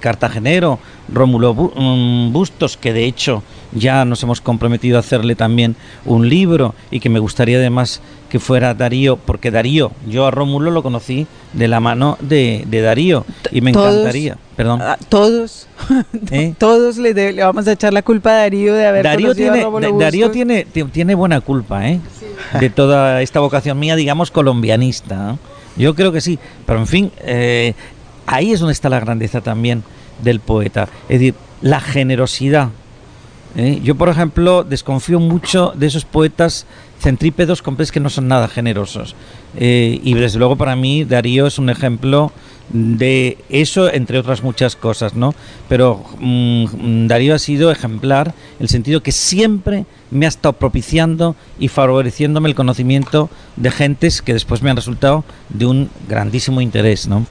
[0.00, 6.28] cartagenero, Rómulo mm, Bustos, que de hecho ya nos hemos comprometido a hacerle también un
[6.28, 8.00] libro y que me gustaría además
[8.32, 13.26] que fuera Darío, porque Darío, yo a Rómulo lo conocí de la mano de, Darío
[13.50, 14.38] y me encantaría.
[14.56, 14.80] Perdón.
[14.80, 15.68] Ah, todos,
[16.30, 16.54] ¿Eh?
[16.56, 19.98] todos le, vamos a echar la culpa a Darío de haber Darío tiene, a Rómulo
[19.98, 22.00] Darío tiene, tiene buena culpa, ¿eh?
[22.58, 25.36] De toda esta vocación mía, digamos, colombianista.
[25.76, 27.74] Yo creo que sí, pero en fin, eh,
[28.24, 29.82] ahí es donde está la grandeza también
[30.22, 30.88] del poeta.
[31.10, 32.70] Es decir, la generosidad.
[33.56, 33.80] ¿eh?
[33.82, 36.64] Yo, por ejemplo, desconfío mucho de esos poetas
[37.02, 39.14] centrípedos compres que no son nada generosos.
[39.56, 42.32] Eh, y desde luego para mí Darío es un ejemplo
[42.70, 45.34] de eso, entre otras muchas cosas, ¿no?
[45.68, 51.68] Pero mm, Darío ha sido ejemplar el sentido que siempre me ha estado propiciando y
[51.68, 57.26] favoreciéndome el conocimiento de gentes que después me han resultado de un grandísimo interés, ¿no?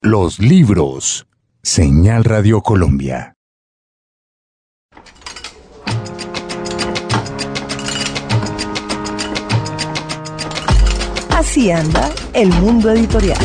[0.00, 1.26] Los libros.
[1.62, 3.35] Señal Radio Colombia.
[11.56, 13.38] Así anda el mundo editorial.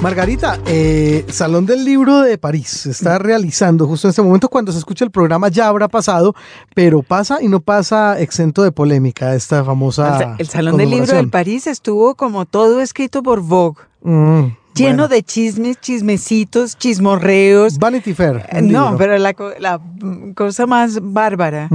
[0.00, 4.48] Margarita, eh, Salón del Libro de París se está realizando justo en este momento.
[4.48, 6.34] Cuando se escucha el programa ya habrá pasado,
[6.74, 10.36] pero pasa y no pasa exento de polémica esta famosa.
[10.38, 13.82] El, Salón del Libro de París estuvo como todo escrito por Vogue.
[14.00, 17.78] Mm, lleno de chismes, chismecitos, chismorreos.
[17.78, 18.46] Vanity Fair.
[18.50, 19.34] Eh, no, pero la,
[20.34, 21.68] cosa más bárbara.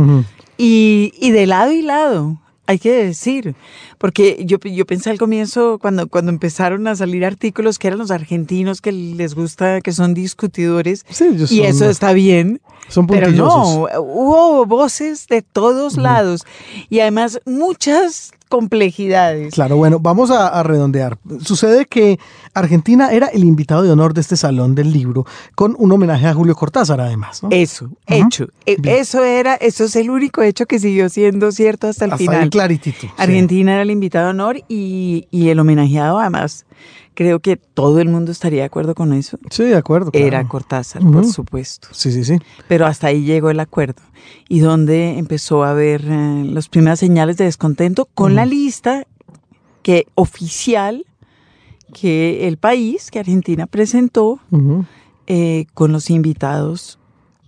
[0.58, 3.56] y, y de lado y lado hay que decir,
[3.97, 8.12] porque yo, yo pensé al comienzo, cuando, cuando empezaron a salir artículos, que eran los
[8.12, 11.06] argentinos que les gusta, que son discutidores,
[11.49, 12.62] y eso está bien.
[12.88, 16.46] Son pero no, hubo voces de todos lados
[16.89, 19.52] y además muchas complejidades.
[19.52, 21.17] Claro, bueno, vamos a, redondear.
[21.43, 22.19] Sucede que
[22.54, 26.36] Argentina era el invitado de honor de este salón del libro, con un homenaje a
[26.36, 27.41] Julio Cortázar, además.
[27.41, 27.50] ¿no?
[27.52, 28.50] Eso, hecho.
[28.67, 32.52] E, eso era, eso es el único hecho que siguió siendo cierto hasta el final.
[32.52, 33.08] claritito.
[33.17, 36.67] Argentina era el invitado de honor y, y el homenajeado, además
[37.13, 39.38] creo que todo el mundo estaría de acuerdo con eso.
[39.49, 40.12] Sí, de acuerdo.
[40.13, 41.88] Era Cortázar, por supuesto.
[41.91, 42.38] Sí, sí, sí.
[42.67, 44.02] Pero hasta ahí llegó el acuerdo.
[44.47, 49.06] Y donde empezó a haber eh, las primeras señales de descontento con la lista
[49.82, 51.06] que oficial
[51.93, 54.39] que el país, que Argentina presentó
[55.28, 56.99] eh, con los invitados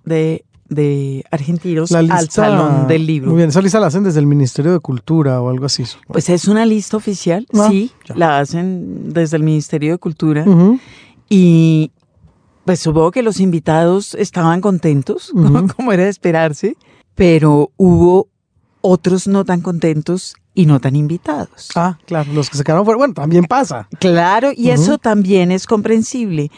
[0.06, 3.30] de de argentinos al Salón del Libro.
[3.30, 5.84] Muy bien, esa lista la hacen desde el Ministerio de Cultura o algo así.
[6.08, 10.46] Pues es una lista oficial, ah, sí, la hacen desde el Ministerio de Cultura.
[11.30, 11.92] Y
[12.66, 15.32] pues supongo que los invitados estaban contentos,
[15.76, 16.78] como era de esperarse,
[17.14, 18.28] pero hubo
[18.82, 21.70] otros no tan contentos y no tan invitados.
[21.76, 23.88] Ah, claro, los que se quedaron fuera, bueno, también pasa.
[24.00, 26.50] Claro, y eso también es comprensible.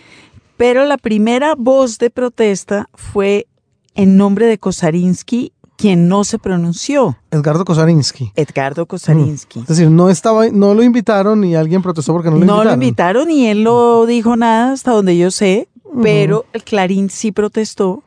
[0.55, 3.47] Pero la primera voz de protesta fue
[3.97, 7.17] en nombre de Kosarinsky, quien no se pronunció.
[7.31, 8.31] Edgardo Kosarinsky.
[8.35, 9.59] Edgardo Kosarinsky.
[9.59, 12.63] Es decir, no estaba, no lo invitaron y alguien protestó porque no lo invitaron.
[12.63, 15.67] No lo invitaron y él no dijo nada hasta donde yo sé,
[16.01, 18.03] pero el Clarín sí protestó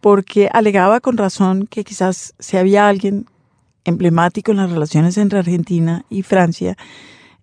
[0.00, 3.26] porque alegaba con razón que quizás si había alguien
[3.84, 6.76] emblemático en las relaciones entre Argentina y Francia,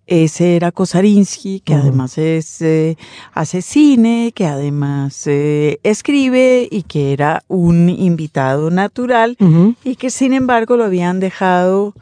[0.06, 2.96] ese era Kosarinsky, que además es, eh,
[3.32, 9.36] hace cine, que además eh, escribe y que era un invitado natural
[9.84, 11.94] y que sin embargo lo habían dejado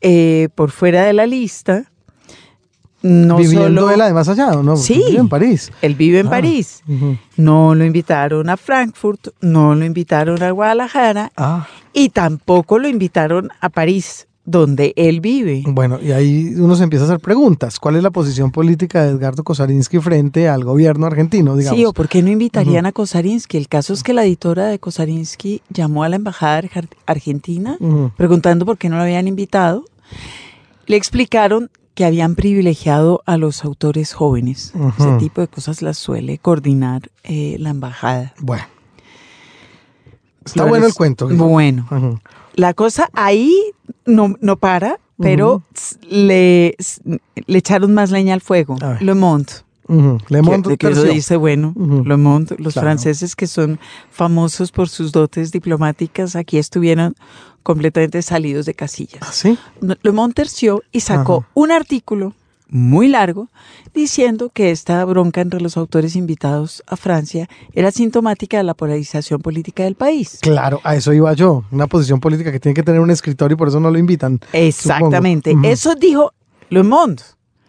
[0.00, 1.84] eh, por fuera de la lista
[3.00, 3.90] no Viviendo solo...
[3.92, 4.72] él además allá, ¿o ¿no?
[4.74, 5.02] Porque Sí.
[5.06, 5.70] Vive en París.
[5.82, 6.82] Él vive en Ah, París.
[7.36, 13.50] No lo invitaron a Frankfurt, no lo invitaron a Guadalajara Ah, y tampoco lo invitaron
[13.60, 15.62] a París, donde él vive.
[15.66, 17.78] bueno, y ahí uno se empieza a hacer preguntas.
[17.78, 21.78] ¿Cuál es la posición política de Edgardo Kosarinsky frente al gobierno argentino, digamos?
[21.78, 23.58] Sí, o por qué no invitarían a Kosarinsky.
[23.58, 27.76] El caso es que la editora de Kosarinsky llamó a la embajada arg- argentina
[28.16, 29.84] preguntando por qué no lo habían invitado.
[30.86, 34.72] Le explicaron que habían privilegiado a los autores jóvenes.
[34.98, 38.32] Ese tipo de cosas las suele coordinar eh, la embajada.
[38.40, 38.62] Bueno.
[40.44, 41.28] Está Flores- bueno el cuento.
[41.28, 42.20] Bueno,
[42.54, 43.54] la cosa ahí
[44.08, 45.62] no, no para, pero
[46.08, 46.76] le,
[47.46, 48.76] le echaron más leña al fuego.
[49.00, 49.52] Le Monde.
[50.28, 51.74] Le Monde que, que dice, bueno.
[52.04, 52.86] Le Monde, los Claro.
[52.86, 53.78] franceses que son
[54.10, 57.14] famosos por sus dotes diplomáticas, aquí estuvieron
[57.62, 59.22] completamente salidos de casillas.
[59.22, 59.58] ¿Ah, sí?
[59.80, 62.34] Le Monde terció y sacó un artículo
[62.70, 63.48] muy largo
[63.94, 69.40] diciendo que esta bronca entre los autores invitados a Francia era sintomática de la polarización
[69.40, 70.38] política del país.
[70.40, 71.64] Claro, a eso iba yo.
[71.70, 74.40] Una posición política que tiene que tener un escritorio y por eso no lo invitan.
[74.52, 75.50] Exactamente.
[75.50, 75.68] Supongo.
[75.68, 76.32] Eso dijo
[76.68, 77.22] Le Monde,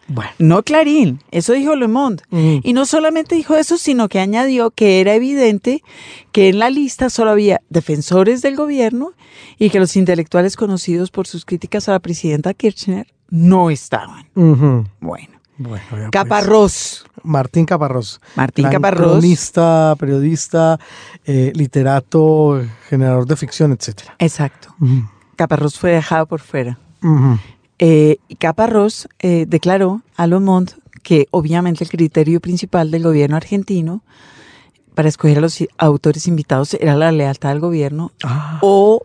[0.08, 0.30] Bueno.
[0.38, 1.20] no Clarín.
[1.30, 2.22] Eso dijo Le Monde.
[2.62, 5.82] Y no solamente dijo eso, sino que añadió que era evidente
[6.32, 9.12] que en la lista solo había defensores del gobierno
[9.58, 14.26] y que los intelectuales conocidos por sus críticas a la presidenta Kirchner no estaban.
[14.34, 15.40] Bueno.
[15.62, 15.82] Pues.
[16.10, 17.04] Caparrós.
[17.22, 18.18] Martín Caparrós.
[18.34, 19.12] Martín Gran Caparrós.
[19.12, 20.78] Cronista, periodista,
[21.26, 24.14] eh, literato, generador de ficción, etcétera.
[24.18, 24.74] Exacto.
[25.36, 26.78] Caparrós fue dejado por fuera.
[27.78, 30.72] Eh, y Caparrós eh, declaró a Le Monde
[31.02, 34.02] que obviamente el criterio principal del gobierno argentino
[34.94, 38.58] para escoger a los autores invitados era la lealtad al gobierno Ah.
[38.60, 39.02] o,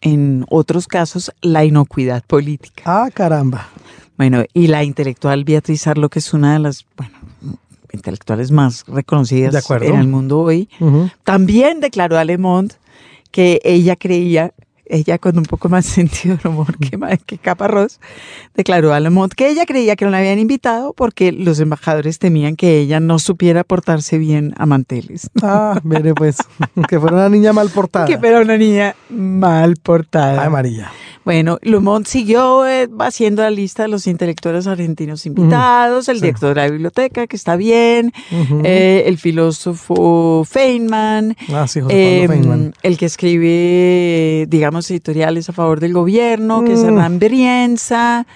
[0.00, 2.82] en otros casos, la inocuidad política.
[2.86, 3.68] Ah, caramba.
[4.16, 7.16] Bueno, y la intelectual Beatriz Arlo, que es una de las bueno,
[7.92, 10.68] intelectuales más reconocidas en el mundo hoy,
[11.24, 12.74] también declaró a Le Monde
[13.30, 14.52] que ella creía,
[14.90, 18.00] ella con un poco más sentido del humor que, ma- que Caparrós,
[18.54, 22.18] declaró a Le Monde que ella creía que no la habían invitado porque los embajadores
[22.18, 25.30] temían que ella no supiera portarse bien a manteles.
[25.42, 26.36] Ah, mire pues,
[26.88, 28.06] que fuera una niña mal portada.
[28.06, 30.42] Que era una niña mal portada.
[30.42, 30.90] Ay, María.
[31.22, 36.22] Bueno, Le Monde siguió eh, haciendo la lista de los intelectuales argentinos invitados, el sí.
[36.22, 38.10] director de la biblioteca, que está bien,
[38.64, 42.74] eh, el filósofo Feynman, ah, sí, José Pablo eh, Feynman.
[42.82, 46.86] el que escribe, digamos, editoriales a favor del gobierno, que es Mm.
[46.86, 48.26] Hernán Brienza,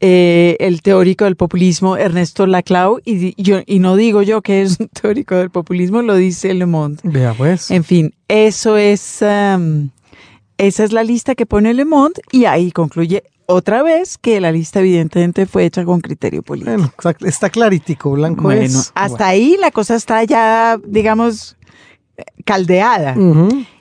[0.00, 4.62] eh, el teórico del populismo Ernesto Laclau, y, di- yo, y no digo yo que
[4.62, 6.98] es un teórico del populismo, lo dice Le Monde.
[7.04, 7.70] Vea pues.
[7.70, 9.90] En fin, eso es, am,
[10.56, 14.52] esa es la lista que pone Le Monde y ahí concluye otra vez que la
[14.52, 16.70] lista evidentemente fue hecha con criterio político.
[16.72, 16.92] Bueno,
[17.24, 18.92] está, claritico, blanco Bueno, es.
[18.94, 21.56] hasta ahí la cosa está ya, digamos,
[22.44, 23.14] caldeada.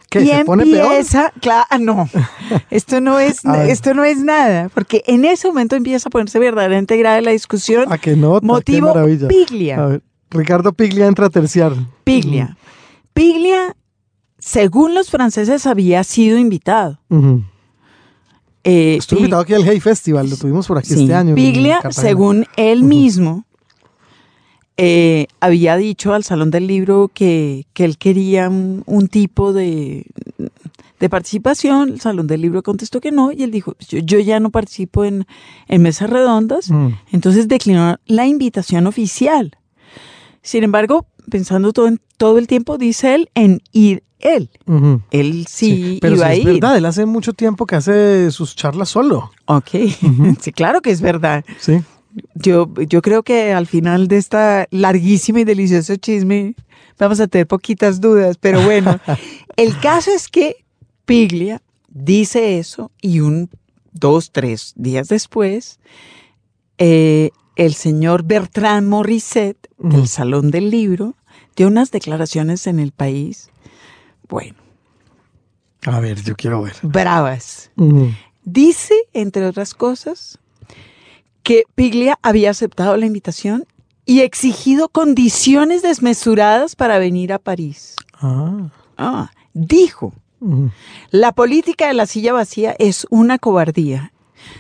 [0.10, 0.86] ¿Qué, y se pone peor?
[0.86, 2.10] empieza, claro, no,
[2.70, 6.96] esto no es, esto no es nada, porque en ese momento empieza a ponerse verdaderamente
[6.98, 7.92] grave la discusión.
[7.92, 8.40] ¿A que no?
[8.42, 9.28] Motivo Qué maravilla.
[9.28, 9.84] Piglia.
[9.84, 11.74] A ver, Ricardo Piglia entra a terciar.
[12.04, 12.56] Piglia.
[13.14, 13.76] Piglia,
[14.38, 17.00] según los franceses, había sido invitado.
[18.64, 21.36] Eh, Estuvo invitado aquí al Hey Festival, lo tuvimos por aquí sí, este año.
[21.36, 23.47] Piglia, según él mismo,
[24.78, 30.06] eh, había dicho al Salón del Libro que, que él quería un, un tipo de,
[31.00, 31.90] de participación.
[31.90, 35.04] El Salón del Libro contestó que no y él dijo, yo, yo ya no participo
[35.06, 35.26] en,
[35.68, 36.70] en mesas redondas.
[36.70, 36.90] Mm.
[37.12, 39.52] Entonces declinó la invitación oficial.
[40.42, 44.50] Sin embargo, pensando todo, en- todo el tiempo, dice él, en ir él.
[45.12, 46.46] Él sí, pero iba sí a es ir.
[46.46, 49.32] verdad, él hace mucho tiempo que hace sus charlas solo.
[49.46, 49.70] Ok,
[50.42, 51.44] sí, claro que es verdad.
[51.60, 51.80] Sí.
[52.36, 56.56] Yo, yo creo que al final de esta larguísima y delicioso chisme
[56.98, 58.98] vamos a tener poquitas dudas, pero bueno,
[59.56, 60.66] el caso es que
[61.06, 63.50] Piglia dice eso y un,
[63.94, 65.80] dos, tres días después,
[66.78, 69.90] eh, el señor Bertrand Morisset, Ujú.
[69.98, 71.14] del Salón del Libro,
[71.56, 73.50] dio unas declaraciones en el país,
[74.28, 74.56] bueno,
[75.86, 76.76] A ver, yo quiero ver.
[76.82, 77.72] bravas.
[78.44, 80.40] Dice, entre otras cosas,
[81.48, 83.66] que Piglia había aceptado la invitación
[84.06, 87.96] y exigido condiciones desmesuradas para venir a París.
[88.16, 88.68] Ah.
[88.98, 90.72] Ah, dijo, Ujú.
[91.10, 94.12] la política de la silla vacía es una cobardía.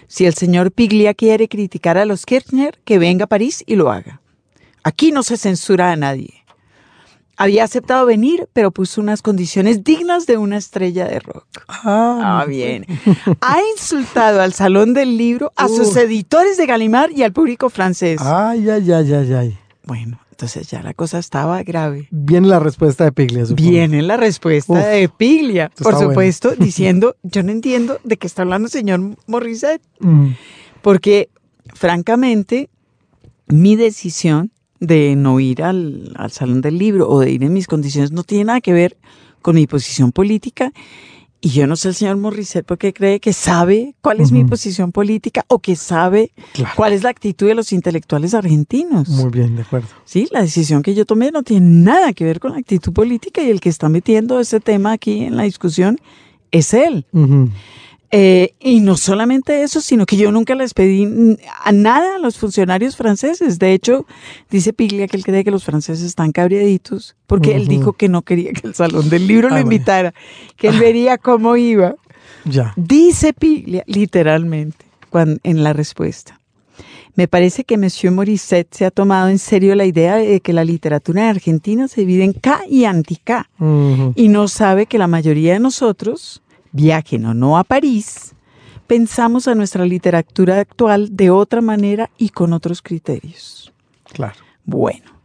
[0.07, 3.91] Si el señor Piglia quiere criticar a los Kirchner, que venga a París y lo
[3.91, 4.21] haga.
[4.81, 6.36] Aquí no se censura a nadie.
[7.37, 11.45] Había aceptado venir, pero puso unas condiciones dignas de una estrella de rock.
[11.67, 12.85] Ah, Ah, bien.
[13.41, 18.19] Ha insultado al Salón del Libro, a sus editores de Gallimard y al público francés.
[18.21, 19.57] Ay, ay, ay, ay, ay.
[19.85, 22.07] Bueno, entonces ya la cosa estaba grave.
[22.11, 23.69] Viene la respuesta de Piglia, supongo.
[23.69, 24.79] Viene la respuesta Uf.
[24.85, 26.09] de Piglia, por bueno.
[26.09, 30.31] supuesto, diciendo, yo no entiendo de qué está hablando el señor Morissette, Mm,
[30.81, 31.29] porque
[31.73, 32.69] francamente
[33.47, 37.67] mi decisión de no ir al, al Salón del Libro o de ir en mis
[37.67, 38.97] condiciones no tiene nada que ver
[39.41, 40.71] con mi posición política.
[41.39, 44.91] Y yo no sé el señor Morissette porque cree que sabe cuál es mi posición
[44.91, 46.73] política o que sabe Claro.
[46.75, 49.07] cuál es la actitud de los intelectuales argentinos.
[49.09, 49.87] Muy bien, de acuerdo.
[50.03, 53.43] Sí, la decisión que yo tomé no tiene nada que ver con la actitud política
[53.43, 55.99] y el que está metiendo ese tema aquí en la discusión
[56.49, 57.05] es él.
[58.11, 62.37] Eh, y no solamente eso, sino que yo nunca les pedí a nada a los
[62.37, 63.59] funcionarios franceses.
[63.59, 64.05] De hecho,
[64.49, 67.69] dice Piglia que él cree que los franceses están cabriaditos porque él Ujú.
[67.71, 69.75] dijo que no quería que el Salón del Libro lo Ay, María.
[69.75, 70.13] invitara,
[70.55, 71.95] que él vería cómo iba.
[72.45, 72.71] Ya.
[72.77, 76.39] Dice Piglia, literalmente, cuan- en la respuesta.
[77.15, 80.63] Me parece que Monsieur Morissette se ha tomado en serio la idea de que la
[80.63, 84.13] literatura en Argentina se divide en K y anti-K Ujú.
[84.15, 86.41] y no sabe que la mayoría de nosotros,
[86.77, 88.35] viajen o no a París,
[88.85, 93.73] pensamos a nuestra literatura actual de otra manera y con otros criterios.
[94.13, 94.39] Claro.
[94.63, 95.17] Bueno,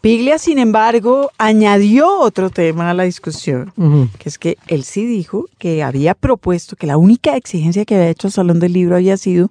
[0.00, 3.72] Piglia, sin embargo, añadió otro tema a la discusión
[4.18, 8.10] que es que él sí dijo que había propuesto que la única exigencia que había
[8.10, 9.50] hecho el Salón del Libro había sido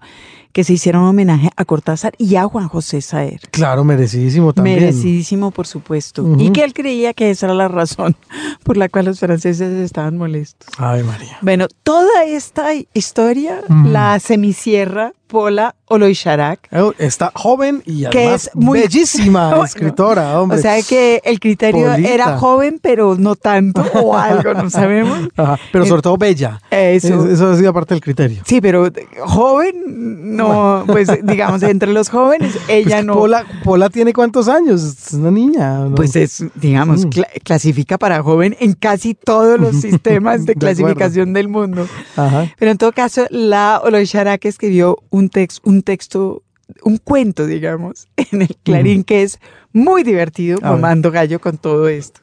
[0.51, 3.39] que se hiciera un homenaje a Cortázar y a Juan José Saer.
[3.51, 4.79] Claro, merecidísimo también.
[4.79, 6.23] Merecidísimo, por supuesto.
[6.23, 6.41] Ujú.
[6.41, 8.15] Y que él creía que esa era la razón
[8.63, 10.67] por la cual los franceses estaban molestos.
[10.77, 11.37] Ave María.
[11.41, 13.87] Bueno, toda esta historia Mm.
[13.91, 16.67] la semicierra Pola Oloisharak.
[16.71, 20.57] Eh, Está joven y Que además es muy- bellísima Bueno, escritora, hombre.
[20.57, 22.09] O sea que el criterio Polita.
[22.09, 25.27] era joven, pero no tanto, o algo, no sabemos.
[25.37, 26.59] Ajá, pero sobre todo bella.
[26.71, 27.25] Eso.
[27.27, 28.41] Es- Eso ha sido parte del criterio.
[28.45, 28.89] Sí, pero
[29.19, 33.13] joven, no, pues digamos, entre los jóvenes, ella Pues que no.
[33.13, 34.81] Pola, Pola tiene cuántos años?
[34.83, 35.79] Es una niña.
[35.85, 35.95] ¿no?
[35.95, 40.59] Pues es, digamos, cla- clasifica para joven en casi todos los sistemas de De acuerdo.
[40.59, 41.87] clasificación del mundo.
[42.15, 42.47] Ajá.
[42.57, 46.43] Pero en todo caso, la Oloisharak escribió un, tex- un texto,
[46.83, 49.39] un cuento, digamos, en el Clarín, que es
[49.73, 52.19] muy divertido, mamando gallo con todo esto.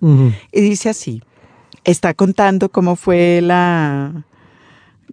[0.52, 1.22] Y dice así,
[1.84, 4.24] está contando cómo fue la,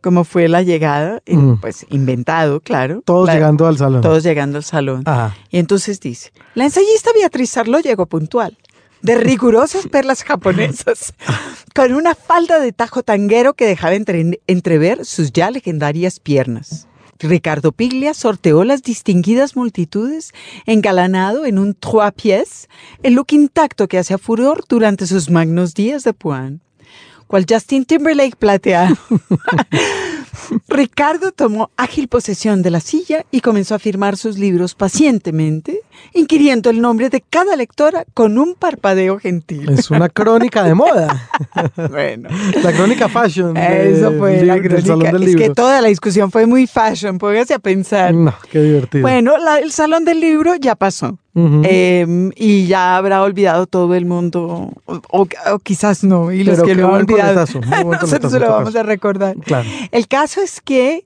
[0.03, 1.61] cómo fue la llegada, en- Mm.
[1.61, 3.01] pues inventado, claro.
[3.05, 4.01] Todos La- llegando al salón.
[4.01, 5.01] Todos llegando al salón.
[5.05, 5.35] Ajá.
[5.49, 8.57] Y entonces dice, la ensayista Beatriz Arlo llegó puntual,
[9.01, 11.13] de rigurosas perlas japonesas,
[11.75, 16.87] con una falda de tajo tanguero que dejaba entre- entrever sus ya legendarias piernas.
[17.19, 20.33] Ricardo Piglia sorteó las distinguidas multitudes,
[20.65, 22.67] engalanado en un trois pièces,
[23.01, 26.59] el look intacto que hacía furor durante sus magnos días de Puan.
[27.33, 28.95] Cual Justin Timberlake plateado.
[30.67, 35.79] Ricardo tomó ágil posesión de la silla y comenzó a firmar sus libros pacientemente,
[36.13, 39.67] inquiriendo el nombre de cada lectora con un parpadeo gentil.
[39.71, 41.27] Es una crónica de moda.
[41.89, 42.29] bueno.
[42.61, 43.55] La crónica fashion.
[43.55, 45.11] de- Eso fue del la crónica.
[45.11, 48.13] del Es que toda la discusión fue muy fashion, póngase a pensar.
[48.13, 49.01] No, qué divertido.
[49.01, 51.17] Bueno, la- el salón del libro ya pasó.
[51.35, 56.55] Eh, y ya habrá olvidado todo el mundo, o, o- o quizás no, y los
[56.57, 57.45] Pero que lo han olvidado,
[58.01, 59.35] nosotros se lo vamos a recordar.
[59.37, 59.67] Claro.
[59.91, 61.05] El caso es que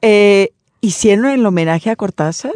[0.00, 0.50] eh,
[0.80, 2.52] hicieron el homenaje a Cortázar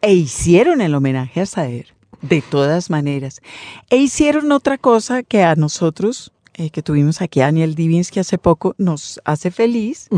[0.00, 1.88] e hicieron el homenaje a Saer,
[2.22, 3.42] de todas maneras.
[3.90, 8.38] E hicieron otra cosa que a nosotros, eh, que tuvimos aquí a Daniel Divinsky hace
[8.38, 10.08] poco, nos hace feliz,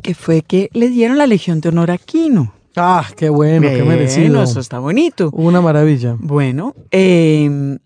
[0.00, 2.54] que fue que le dieron la Legión de Honor a Quino.
[2.76, 4.42] Ah, qué bueno, qué Bueno, merecido.
[4.42, 5.30] Eso está bonito.
[5.32, 6.16] Una maravilla.
[6.18, 7.78] Bueno, eh,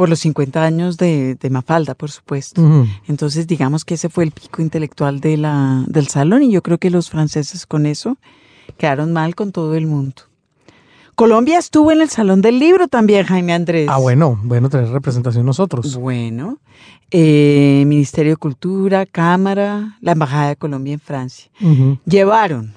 [0.00, 2.62] por los 50 años de, de Mafalda, por supuesto.
[3.06, 6.78] Entonces, digamos que ese fue el pico intelectual de la, del salón y yo creo
[6.78, 8.16] que los franceses con eso
[8.78, 10.22] quedaron mal con todo el mundo.
[11.16, 13.90] Colombia estuvo en el Salón del Libro también, Jaime Andrés.
[13.90, 15.94] Ah, bueno, bueno tener representación nosotros.
[15.96, 16.60] Bueno,
[17.10, 21.50] eh, Ministerio de Cultura, Cámara, la Embajada de Colombia en Francia.
[22.06, 22.72] Llevaron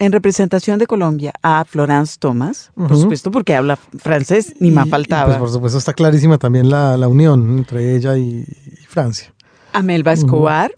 [0.00, 5.26] en representación de Colombia a Florence Thomas, por supuesto porque habla francés, ni más faltaba.
[5.26, 9.34] pues por supuesto está clarísima también la, la unión entre ella y, y Francia.
[9.72, 10.72] a Melba Escobar,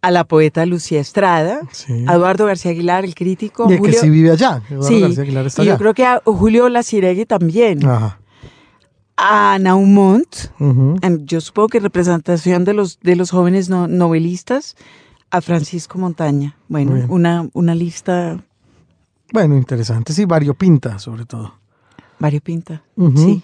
[0.00, 2.04] a la poeta Lucía Estrada, Sí.
[2.06, 3.68] a Eduardo García Aguilar, el crítico.
[3.68, 4.62] Y el que sí vive allá.
[4.70, 7.84] Eduardo Sí, García Aguilar está y yo creo que a Julio Laciregui también.
[7.84, 8.20] Ajá.
[9.16, 10.28] A Naumont,
[10.60, 14.76] em, yo supongo que representación de los, de los jóvenes no- novelistas,
[15.30, 16.56] a Francisco Montaña.
[16.68, 18.38] Bueno, una, una lista
[19.32, 20.12] Bueno, interesante.
[20.12, 21.54] Sí, variopinta sobre todo.
[22.18, 22.82] variopinta.
[22.96, 23.18] Ujú.
[23.18, 23.42] Sí.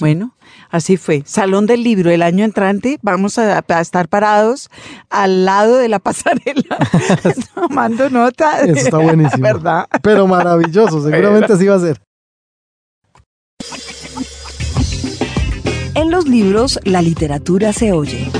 [0.00, 0.34] Bueno,
[0.70, 1.22] así fue.
[1.24, 4.70] Salón del libro, el año entrante vamos a, estar parados
[5.08, 6.78] al lado de la pasarela
[7.54, 8.60] tomando nota.
[8.60, 9.42] Eso está buenísimo.
[9.42, 9.86] ¿Verdad?
[10.02, 12.00] Pero maravilloso, seguramente así va a ser.
[15.94, 18.30] En los libros, la literatura se oye.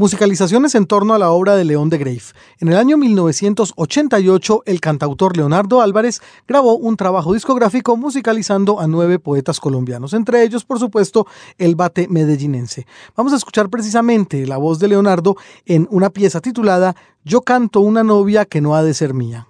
[0.00, 2.32] Musicalizaciones en torno a la obra de León de Greif.
[2.58, 9.18] En el año 1988, el cantautor Leonardo Álvarez grabó un trabajo discográfico musicalizando a nueve
[9.18, 11.26] poetas colombianos, entre ellos, por supuesto,
[11.58, 12.86] el bate medellinense.
[13.14, 15.36] Vamos a escuchar precisamente la voz de Leonardo
[15.66, 19.48] en una pieza titulada Yo canto una novia que no ha de ser mía.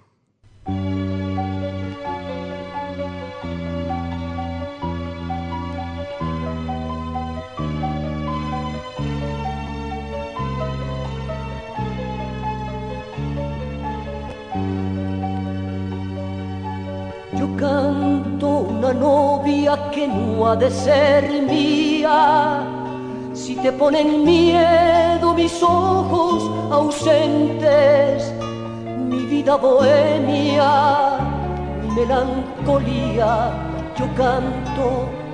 [17.61, 22.63] Canto una novia que no ha de ser mía.
[23.33, 26.39] Si te ponen miedo mis ojos
[26.71, 28.33] ausentes,
[29.11, 30.71] mi vida bohemia,
[31.81, 33.31] mi melancolía,
[33.97, 34.85] yo canto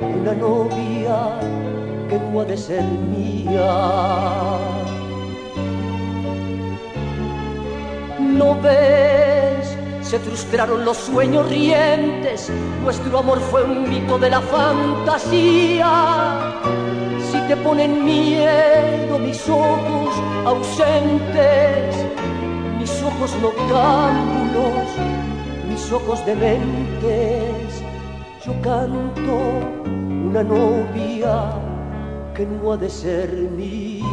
[0.01, 1.17] una novia
[2.09, 3.71] que no ha de ser mía.
[8.19, 9.46] No ves
[10.07, 12.49] se frustraron los sueños rientes,
[12.81, 15.91] nuestro amor fue un mito de la fantasía.
[17.29, 21.93] Si te ponen miedo mis ojos ausentes,
[22.79, 24.87] mis ojos noctámbulos,
[25.67, 27.83] mis ojos dementes,
[28.45, 29.41] yo canto
[30.29, 31.51] una novia
[32.33, 34.05] que no ha de ser mía.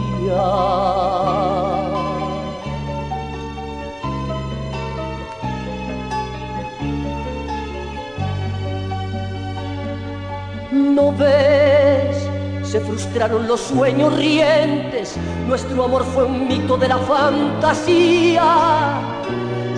[10.75, 12.29] ¿No ves?
[12.65, 15.17] Se frustraron los sueños rientes,
[15.47, 18.43] nuestro amor fue un mito de la fantasía.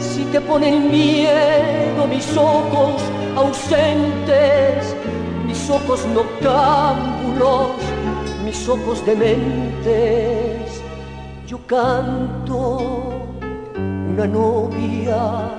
[0.01, 3.03] Si te ponen miedo mis ojos
[3.37, 4.97] ausentes,
[5.47, 7.73] mis ojos noctámbulos,
[8.43, 10.81] mis ojos dementes,
[11.47, 13.27] yo canto
[13.77, 15.51] una novia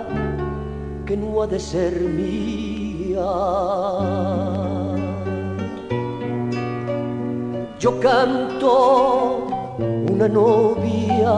[1.06, 3.22] que no ha de ser mía.
[7.88, 9.48] Yo canto
[9.80, 11.36] una novia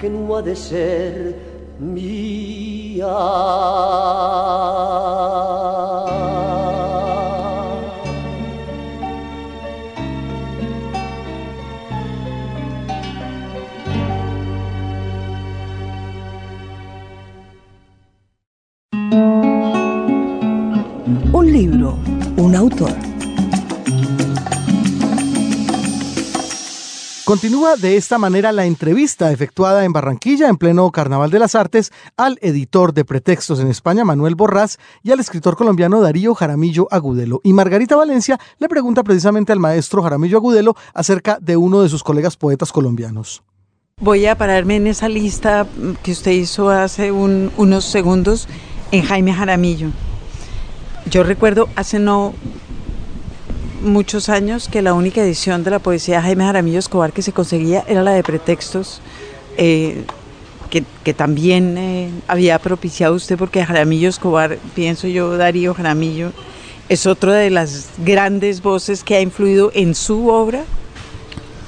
[0.00, 1.36] que no ha de ser
[1.78, 3.06] mía.
[21.32, 21.94] Un libro,
[22.36, 23.09] un autor.
[27.30, 31.92] Continúa de esta manera la entrevista efectuada en Barranquilla en pleno Carnaval de las Artes
[32.16, 37.40] al editor de Pretextos en España, Manuel Borrás, y al escritor colombiano Darío Jaramillo Agudelo.
[37.44, 42.02] Y Margarita Valencia le pregunta precisamente al maestro Jaramillo Agudelo acerca de uno de sus
[42.02, 43.44] colegas poetas colombianos.
[44.00, 45.68] Voy a pararme en esa lista
[46.02, 48.48] que usted hizo hace unos segundos
[48.90, 49.90] en Jaime Jaramillo.
[51.08, 52.34] Yo recuerdo hace no
[53.80, 57.84] muchos años que la única edición de la poesía Jaime Jaramillo Escobar que se conseguía
[57.88, 59.00] era la de pretextos,
[59.56, 60.04] eh,
[60.70, 66.32] que, también eh, había propiciado usted porque Jaramillo Escobar, pienso yo, Darío Jaramillo,
[66.88, 70.62] es otra de las grandes voces que ha influido en su obra.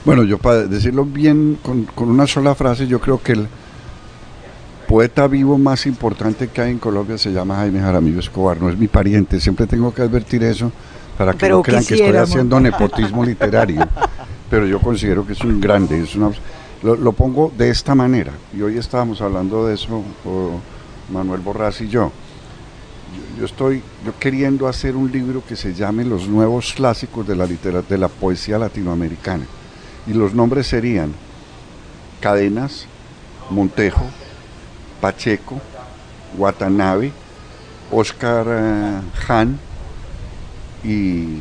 [0.05, 3.49] Bueno, yo para decirlo bien con, con una sola frase, yo creo que el
[4.87, 8.79] poeta vivo más importante que hay en Colombia se llama Jaime Jaramillo Escobar, no es
[8.79, 10.71] mi pariente, siempre tengo que advertir eso
[11.17, 13.87] para que no crean que estoy haciendo nepotismo literario,
[14.51, 16.31] pero yo considero que es un grande, es una,
[16.83, 20.03] lo, pongo de esta manera, y hoy estábamos hablando de eso
[21.13, 22.11] Manuel Borrás y yo.
[23.39, 23.45] yo.
[23.45, 27.99] estoy yo queriendo hacer un libro que se llame Los nuevos clásicos de la, de
[27.99, 29.45] la poesía latinoamericana,
[30.07, 31.13] y los nombres serían
[32.21, 32.87] Cadenas,
[33.51, 34.07] Montejo,
[35.01, 35.61] Pacheco,
[36.39, 37.13] Watanabe,
[37.91, 39.59] Oscar eh, Hahn,
[40.85, 41.39] y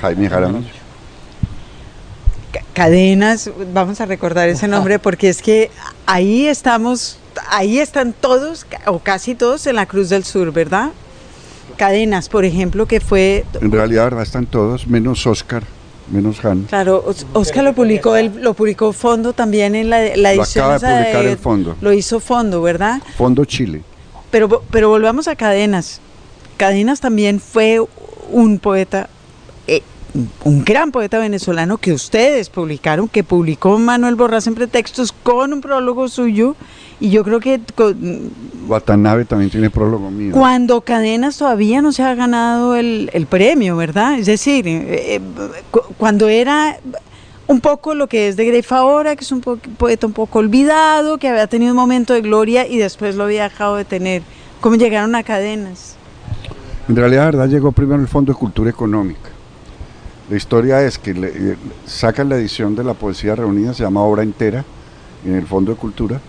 [0.00, 0.84] Jaime Jaramillo.
[2.72, 5.70] Cadenas, vamos a recordar ese nombre porque es que
[6.06, 7.18] ahí estamos,
[7.48, 10.90] ahí están todos o casi todos en la Cruz del Sur, ¿verdad?
[11.76, 13.44] Cadenas, por ejemplo, que fue...
[13.60, 14.22] En realidad, ¿verdad?
[14.22, 15.62] Están todos, menos Oscar,
[16.10, 16.64] menos Han.
[16.64, 20.68] Claro, Oscar lo publicó, él, lo publicó Fondo también en la, la edición.
[20.68, 21.76] Lo acaba de publicar el Fondo.
[21.80, 23.00] Lo hizo Fondo, ¿verdad?
[23.16, 23.82] Fondo Chile.
[24.30, 26.00] Pero, pero volvamos a Cadenas.
[26.56, 27.80] Cadenas también fue
[28.30, 29.08] un poeta,
[29.66, 29.82] eh,
[30.44, 35.60] un gran poeta venezolano que ustedes publicaron, que publicó Manuel Borras en Pretextos con un
[35.60, 36.56] prólogo suyo.
[37.00, 37.60] Y yo creo que...
[38.68, 40.32] Watanabe también tiene prólogo mío.
[40.32, 44.18] Cuando Cadenas todavía no se ha ganado el, premio, ¿verdad?
[44.18, 45.20] Es decir, eh,
[45.98, 46.78] cuando era
[47.46, 51.18] un poco lo que es de Greif ahora, que es un poeta un poco olvidado,
[51.18, 54.22] que había tenido un momento de gloria y después lo había dejado de tener.
[54.60, 55.93] ¿Cómo llegaron a cadenas?
[56.88, 59.30] En realidad, verdad, llegó primero el Fondo de Cultura Económica.
[60.28, 61.56] La historia es que eh,
[61.86, 64.64] sacan la edición de la poesía reunida, se llama Obra Entera,
[65.24, 66.20] en el Fondo de Cultura,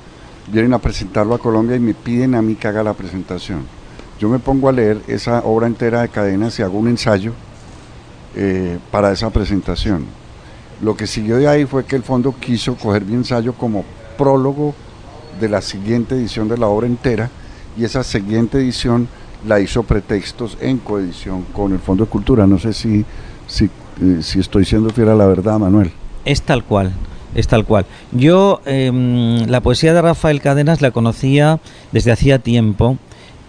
[0.51, 3.64] vienen a presentarlo a Colombia y me piden a mí que haga la presentación.
[4.20, 7.34] Yo me pongo a leer esa obra entera de cadenas y hago un ensayo
[8.36, 10.06] eh, para esa presentación
[10.82, 13.86] lo que siguió de ahí fue que el fondo quiso coger mi ensayo como
[14.18, 14.76] prólogo
[15.39, 17.30] de la siguiente edición de la obra entera
[17.78, 19.08] y esa siguiente edición
[19.47, 22.47] la hizo pretextos en coedición con el Fondo de Cultura.
[22.47, 23.05] No sé si,
[23.47, 25.91] si, eh, estoy siendo fiel a la verdad, Manuel.
[26.25, 26.91] Es tal cual,
[27.36, 27.86] es tal cual.
[28.11, 31.59] Yo em, la poesía de Rafael Cadenas la conocía
[31.91, 32.97] desde hacía tiempo,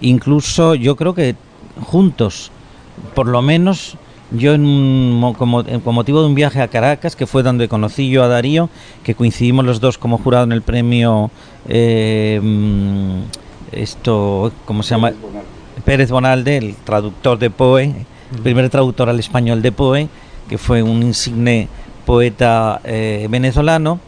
[0.01, 1.37] incluso yo creo que
[1.80, 2.51] juntos,
[3.14, 3.97] por lo menos
[4.32, 8.24] yo, en, como, con motivo de un viaje a Caracas, que fue donde conocí yo
[8.24, 8.68] a Darío,
[9.05, 11.30] que coincidimos los dos como jurado en el premio,
[11.68, 13.20] eh, mm,
[13.72, 15.12] esto, ¿cómo se llama?
[15.87, 17.84] Pérez Bonalde, el traductor de Poe,
[18.34, 20.09] el primer traductor al español de Poe,
[20.49, 21.68] que fue un insigne
[22.05, 24.01] poeta eh, venezolano.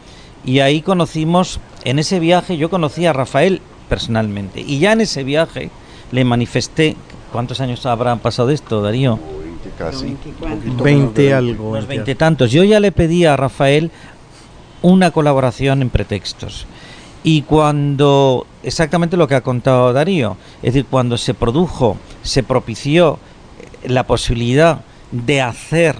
[0.45, 4.59] Y ahí conocimos, en ese viaje yo conocí a Rafael personalmente.
[4.59, 5.71] Y ya en ese viaje
[6.11, 6.97] le manifesté,
[7.31, 9.17] ¿cuántos años habrán pasado de esto, Darío?
[9.77, 10.17] casi.
[10.83, 11.71] 20 algo.
[11.71, 12.51] Unos 20 tantos.
[12.51, 13.91] Yo ya le pedí a Rafael
[14.81, 16.67] una colaboración en pretextos.
[17.23, 23.19] Y cuando, exactamente lo que ha contado Darío, es decir, cuando se produjo, se propició
[23.85, 24.81] la posibilidad
[25.11, 25.95] de hacer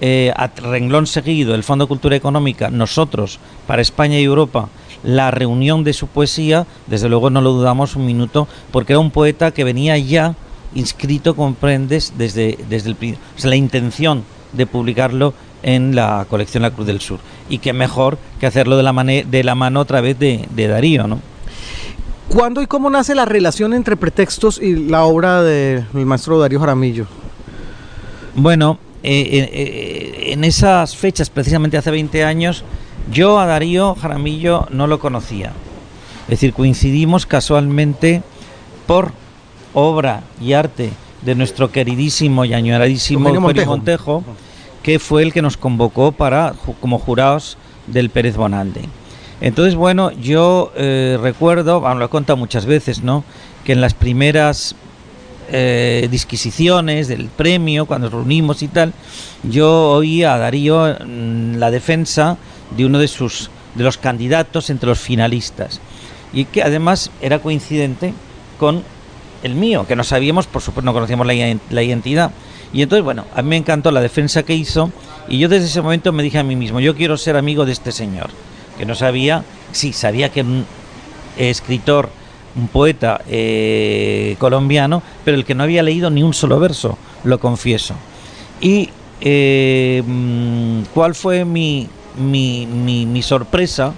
[0.00, 4.68] eh, a renglón seguido el Fondo de Cultura Económica, nosotros, para España y Europa,
[5.02, 9.10] la reunión de su poesía, desde luego no lo dudamos un minuto, porque era un
[9.10, 10.34] poeta que venía ya
[10.74, 17.00] inscrito, comprendes, desde, desde el, la intención de publicarlo en la colección La Cruz del
[17.00, 17.18] Sur.
[17.48, 21.20] Y qué mejor que hacerlo de la, de la mano otra vez de, Darío, ¿no?
[22.28, 27.06] ¿Cuándo y cómo nace la relación entre pretextos y la obra del maestro Darío Jaramillo?
[28.34, 32.64] Bueno, eh, eh, eh, en esas fechas, precisamente hace 20 años,
[33.10, 35.52] yo a Darío Jaramillo no lo conocía.
[36.24, 38.22] Es decir, coincidimos casualmente
[38.86, 39.12] por
[39.72, 40.90] obra y arte
[41.22, 43.70] de nuestro queridísimo y añoradísimo Montejo.
[43.70, 44.24] Montejo,
[44.82, 47.56] que fue el que nos convocó para como jurados
[47.86, 48.82] del Pérez Bonalde.
[49.40, 53.24] Entonces, bueno, yo eh, recuerdo, lo he contado muchas veces, ¿no?
[53.64, 54.74] Que en las primeras
[55.50, 58.92] eh, disquisiciones del premio, cuando nos reunimos y tal,
[59.44, 62.36] yo oí a Darío la defensa
[62.76, 65.80] de uno de sus de los candidatos entre los finalistas
[66.32, 68.12] y que además era coincidente
[68.58, 68.82] con
[69.42, 72.32] el mío, que no sabíamos, por supuesto, no conocíamos la, identidad.
[72.72, 74.90] Y entonces, bueno, a mí me encantó la defensa que hizo
[75.28, 77.72] y yo desde ese momento me dije a mí mismo, yo quiero ser amigo de
[77.72, 78.30] este señor,
[78.78, 80.64] que no sabía, sí, sabía que un
[81.36, 82.08] escritor,
[82.56, 87.38] un poeta eh, colombiano, pero el que no había leído ni un solo verso, lo
[87.40, 87.94] confieso.
[88.60, 93.92] Y eh, mm, cuál fue mi, mi, mi, mi sorpresa,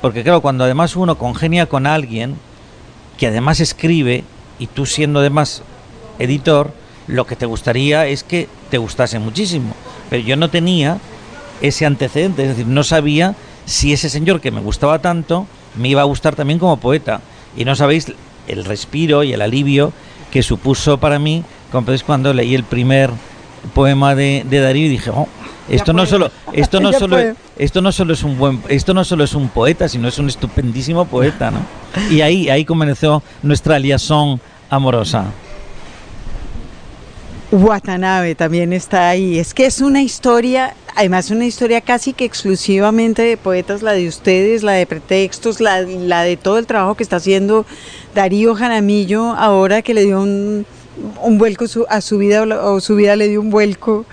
[0.00, 2.36] porque claro, cuando además uno congenia con alguien
[3.18, 4.24] que además escribe,
[4.58, 5.62] y tú siendo además
[6.18, 6.72] editor,
[7.06, 9.74] lo que te gustaría es que te gustase muchísimo.
[10.10, 10.98] Pero yo no tenía
[11.60, 13.34] ese antecedente, es decir, no sabía
[13.66, 15.46] si ese señor que me gustaba tanto
[15.76, 17.20] me iba a gustar también como poeta.
[17.56, 18.12] Y no sabéis
[18.48, 19.92] el respiro y el alivio
[20.30, 21.44] que supuso para mí
[22.06, 23.10] cuando leí el primer
[23.74, 25.28] poema de, Darío y dije, oh,
[25.68, 27.16] esto no solo esto no solo
[27.56, 30.28] esto no solo es un buen esto no solo es un poeta sino es un
[30.28, 31.60] estupendísimo poeta no
[32.10, 34.38] y ahí ahí comenzó nuestra liaison
[34.68, 35.24] amorosa
[37.54, 43.22] Watanabe también está ahí es que es una historia además una historia casi que exclusivamente
[43.22, 47.04] de poetas la de ustedes la de pretextos la, la de todo el trabajo que
[47.04, 47.64] está haciendo
[48.14, 50.66] Darío Jaramillo ahora que le dio un
[51.22, 54.04] un vuelco a su vida o su vida le dio un vuelco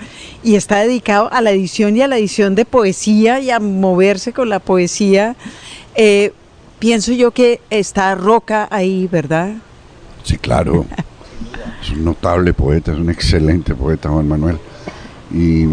[0.43, 4.33] y está dedicado a la edición y a la edición de poesía y a moverse
[4.33, 5.35] con la poesía.
[5.93, 6.33] Eh,
[6.79, 9.53] pienso yo que está Roca ahí, ¿verdad?
[10.23, 10.85] Sí, claro.
[11.81, 14.57] es un notable poeta, es un excelente poeta, Juan Manuel.
[15.31, 15.65] Y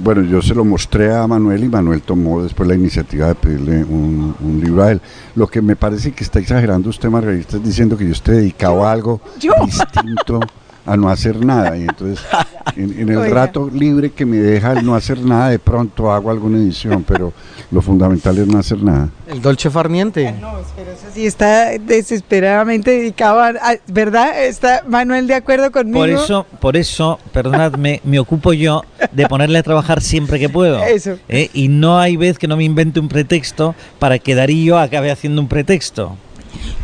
[0.00, 3.84] bueno, yo se lo mostré a Manuel y Manuel tomó después la iniciativa de pedirle
[3.84, 5.00] un, libro a él.
[5.34, 8.84] Lo que me parece que está exagerando usted, Margarita, es diciendo que yo estoy dedicado
[8.84, 9.20] a algo
[9.66, 10.40] distinto
[10.86, 11.76] a no hacer nada.
[11.76, 12.24] Y entonces,
[12.76, 16.58] en, el rato libre que me deja el no hacer nada, de pronto hago alguna
[16.58, 17.32] edición, pero
[17.70, 19.08] lo fundamental es no hacer nada.
[19.26, 20.32] El Dolce Farniente.
[20.32, 23.52] No, pero eso sí está desesperadamente dedicado a,
[23.86, 24.44] ¿verdad?
[24.44, 25.98] ¿Está Manuel de acuerdo conmigo?
[25.98, 30.82] Por eso, por eso, perdonadme, me ocupo yo de ponerle a trabajar siempre que puedo.
[30.82, 31.18] Eso.
[31.28, 31.48] ¿eh?
[31.54, 35.40] Y no hay vez que no me invente un pretexto para que Darío acabe haciendo
[35.40, 36.16] un pretexto.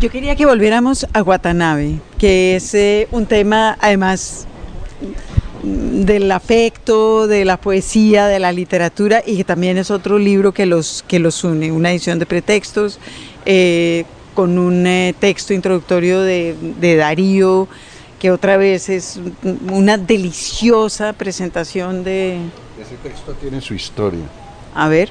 [0.00, 4.46] Yo quería que volviéramos a Watanabe, que es eh, un tema además
[5.62, 10.66] del afecto, de la poesía, de la literatura y que también es otro libro que
[10.66, 12.98] los, que los une, una edición de pretextos
[13.44, 14.04] eh,
[14.34, 17.66] con un eh, texto introductorio de, de, Darío,
[18.20, 19.18] que otra vez es
[19.68, 22.38] una deliciosa presentación de...
[22.80, 24.24] Ese texto tiene su historia.
[24.74, 25.10] A ver.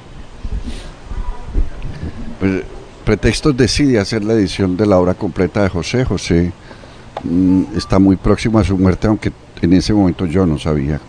[2.40, 2.62] Pues
[3.08, 6.04] Pretextos decide hacer la edición de la obra completa de José.
[6.04, 6.52] José
[7.24, 9.32] mm, está muy próximo a su muerte, aunque
[9.62, 11.00] en ese momento yo no sabía.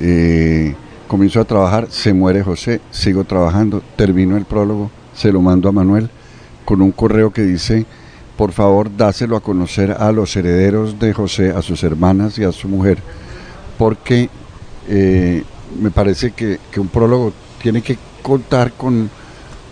[0.00, 0.74] Eh,
[1.06, 5.72] comenzó a trabajar, se muere José, sigo trabajando, termino el prólogo, se lo mando a
[5.72, 6.08] Manuel
[6.64, 7.84] con un correo que dice,
[8.38, 12.52] por favor dáselo a conocer a los herederos de José, a sus hermanas y a
[12.52, 13.02] su mujer,
[13.76, 14.30] porque
[14.88, 15.44] eh,
[15.78, 19.10] me parece que un prólogo tiene que contar con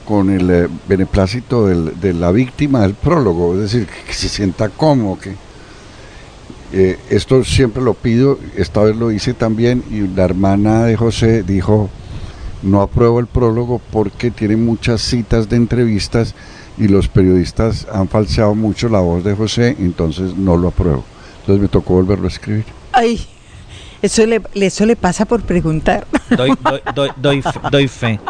[0.09, 5.19] con el eh, beneplácito de la víctima del prólogo, es decir, que, se sienta cómodo,
[5.19, 5.35] que
[6.73, 11.43] eh, esto siempre lo pido, esta vez lo hice también y la hermana de José
[11.43, 11.91] dijo,
[12.63, 16.35] no apruebo el prólogo porque tiene muchas citas de entrevistas
[16.79, 21.05] y los periodistas han falseado mucho la voz de José, entonces no lo apruebo.
[21.41, 22.65] Entonces me tocó volverlo a escribir.
[22.93, 23.21] Ay,
[24.01, 26.07] eso le, eso le pasa por preguntar.
[26.31, 26.81] Doy, doy,
[27.21, 28.21] doy, doy, fe,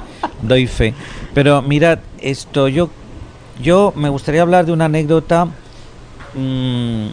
[0.43, 0.95] doy fe.
[1.39, 2.91] Pero mirad, esto yo,
[3.63, 5.45] yo me gustaría hablar de una anécdota
[6.35, 7.11] mmm,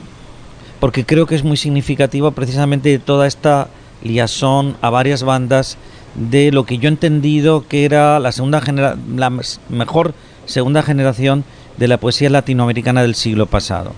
[0.80, 3.68] porque creo que es muy significativa precisamente de toda esta
[4.02, 5.78] liazón a varias bandas
[6.16, 9.30] de lo que yo he entendido que era la segunda genera la
[9.70, 10.16] mejor
[10.48, 11.44] segunda generación
[11.78, 13.92] de la poesía latinoamericana del siglo pasado.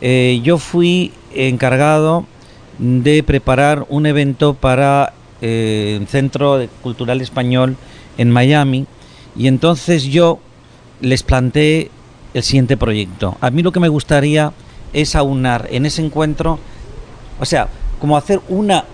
[0.00, 2.26] Eh, yo fui encargado
[2.78, 7.76] de preparar un evento para eh, el Centro Cultural Español
[8.18, 8.86] en Miami
[9.36, 10.38] y entonces yo
[11.00, 11.90] les planteé
[12.34, 13.36] el siguiente proyecto.
[13.40, 14.52] A mí lo que me gustaría
[14.92, 16.58] es aunar en ese encuentro,
[17.40, 17.68] o sea,
[18.00, 18.84] como hacer una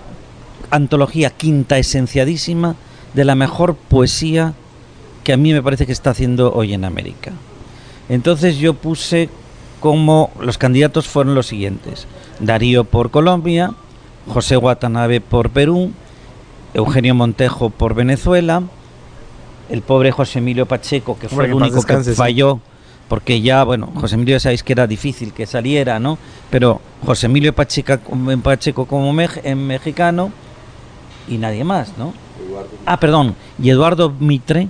[0.71, 2.77] antología quinta esenciadísima
[3.15, 4.55] de la mejor poesía
[5.25, 7.33] que a mí me parece que está haciendo hoy en América.
[8.09, 9.29] Entonces yo puse
[9.81, 12.07] como los candidatos fueron los siguientes.
[12.39, 13.73] Darío por Colombia,
[14.29, 15.93] José Watanabe por Perú,
[16.75, 18.63] Eugenio Montejo por Venezuela,
[19.71, 22.61] el pobre José Emilio Pacheco, que fue el único que falló,
[23.09, 26.19] porque ya, bueno, José Emilio ya sabéis que era difícil que saliera, ¿no?
[26.51, 27.99] Pero José Emilio Pacheco,
[28.43, 30.33] Pacheco como mexicano
[31.29, 32.13] y nadie más, ¿no?
[32.87, 34.69] Ah, perdón, y Eduardo Mitre,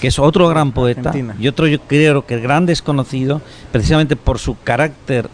[0.00, 3.40] que es otro gran poeta, y otro yo creo que gran desconocido,
[3.72, 5.30] precisamente por su carácter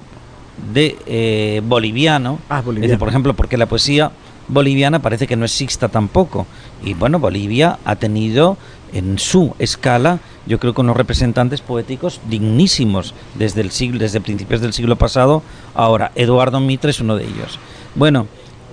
[0.73, 4.13] de eh, boliviano, ah, por ejemplo, porque la poesía
[4.51, 6.47] boliviana parece que no exista tampoco.
[6.83, 8.57] Y bueno, Bolivia ha tenido
[8.93, 14.61] en su escala, yo creo que unos representantes poéticos dignísimos desde el siglo, desde principios
[14.61, 15.43] del siglo pasado.
[15.75, 17.59] Ahora, Eduardo Mitre es uno de ellos.
[17.95, 18.27] Bueno,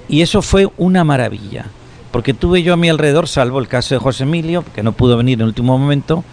[0.09, 1.65] y eso fue una maravilla,
[2.11, 5.17] porque tuve yo a mi alrededor, salvo el caso de José Emilio, que no pudo
[5.17, 6.23] venir en el último momento,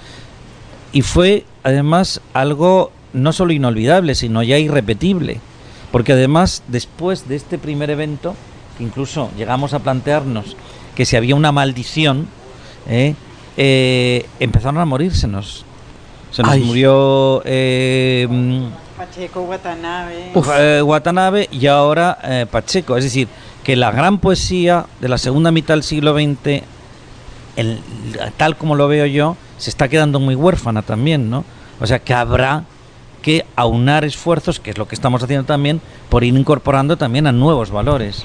[0.93, 5.41] y fue además algo no solo inolvidable, sino ya irrepetible,
[5.91, 8.35] porque además después de este primer evento,
[8.79, 10.57] incluso llegamos a plantearnos
[10.95, 12.29] que si había una maldición,
[12.89, 13.15] ¿eh?
[13.57, 15.65] Eh, empezaron a morírsenos.
[16.31, 18.27] Se nos murió eh,
[18.97, 20.33] Pacheco, Watanabe.
[20.59, 22.19] Eh, Watanabe y ahora
[22.51, 22.97] Pacheco.
[22.97, 23.29] Es decir,
[23.63, 26.63] que la gran poesía de la segunda mitad del siglo XX,
[28.37, 31.45] tal como lo veo yo, se está quedando muy huérfana también, ¿no?
[31.81, 32.65] O sea que habrá
[33.23, 35.81] que aunar esfuerzos, que es lo que estamos haciendo también,
[36.11, 38.25] por ir incorporando también a nuevos valores.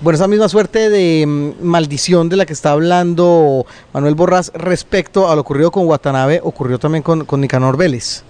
[0.00, 5.28] Bueno, esa misma suerte de mm, maldición de la que está hablando Manuel Borrás respecto
[5.28, 8.22] a lo ocurrido con Watanabe, ocurrió también con, con Nicanor Vélez.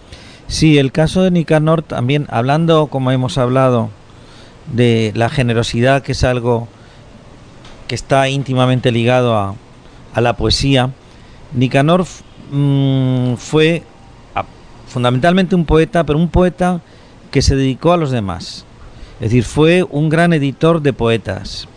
[0.47, 3.91] Sí, el caso de Nicanor también, hablando como hemos hablado
[4.73, 6.69] de la generosidad, que es algo
[7.87, 9.55] que está íntimamente ligado a,
[10.19, 10.91] la poesía,
[11.53, 12.07] Nicanor
[12.51, 13.83] mm, fue
[14.89, 16.81] fundamentalmente un poeta, pero un poeta
[17.31, 18.65] que se dedicó a los demás
[19.21, 21.69] es decir, fue un gran editor de poetas.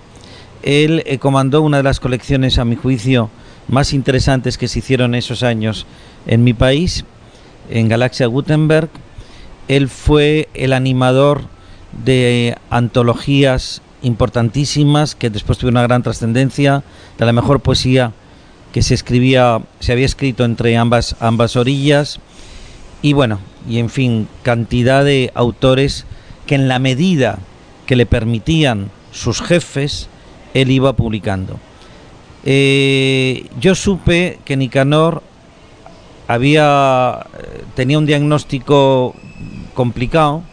[0.63, 3.29] Él eh, comandó una de las colecciones, a mi juicio,
[3.67, 5.87] más interesantes que se hicieron esos años
[6.27, 7.05] en mi país,
[7.69, 8.89] en Galaxia Gutenberg.
[9.67, 11.41] Él fue el animador
[12.03, 16.83] de antologías importantísimas que después tuvieron una gran trascendencia,
[17.17, 18.13] de la mejor poesía
[18.71, 22.19] que se escribía, se había escrito entre ambas, ambas orillas,
[23.01, 26.05] y bueno, y en fin, cantidad de autores
[26.45, 27.39] que en la medida
[27.85, 30.09] que le permitían sus jefes,
[30.53, 31.59] él iba publicando.
[32.43, 35.21] Eh, yo supe que Nicanor
[36.27, 39.13] había eh, tenía un diagnóstico
[39.73, 40.43] complicado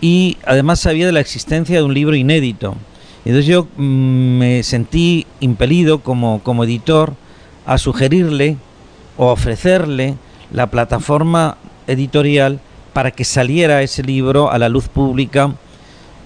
[0.00, 2.74] y además sabía de la existencia de un libro inédito.
[3.24, 7.14] Entonces yo mm, me sentí impelido como, como editor
[7.66, 8.56] a sugerirle
[9.16, 10.14] o ofrecerle
[10.52, 12.60] la plataforma editorial
[12.96, 15.52] para que saliera ese libro a la luz pública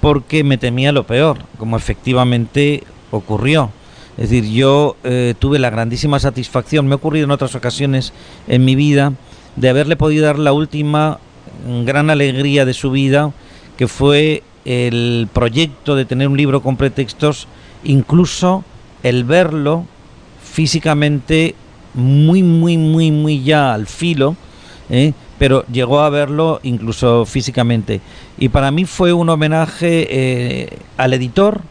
[0.00, 3.72] porque me temía lo peor, como efectivamente ocurrió.
[4.16, 8.12] Es decir, yo eh, tuve la grandísima satisfacción, me ha ocurrido en otras ocasiones
[8.46, 9.14] en mi vida,
[9.56, 11.18] de haberle podido dar la última
[11.84, 13.32] gran alegría de su vida,
[13.76, 17.48] que fue el proyecto de tener un libro con pretextos,
[17.82, 18.62] incluso
[19.02, 19.86] el verlo
[20.40, 21.56] físicamente
[21.94, 24.36] muy, muy, muy, muy ya al filo,
[24.88, 25.14] ¿eh?
[25.40, 28.02] Pero llegó a verlo incluso físicamente.
[28.36, 31.62] Y para mí fue un homenaje eh, al editor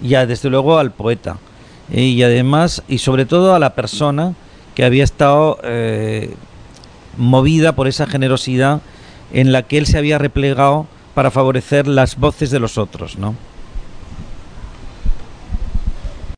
[0.00, 1.36] y desde luego al poeta.
[1.92, 2.02] ¿eh?
[2.02, 4.34] y además, y sobre todo a la persona
[4.74, 5.58] que había estado
[7.18, 8.80] movida por esa generosidad
[9.32, 13.34] en la que él se había replegado para favorecer las voces de los otros, ¿no?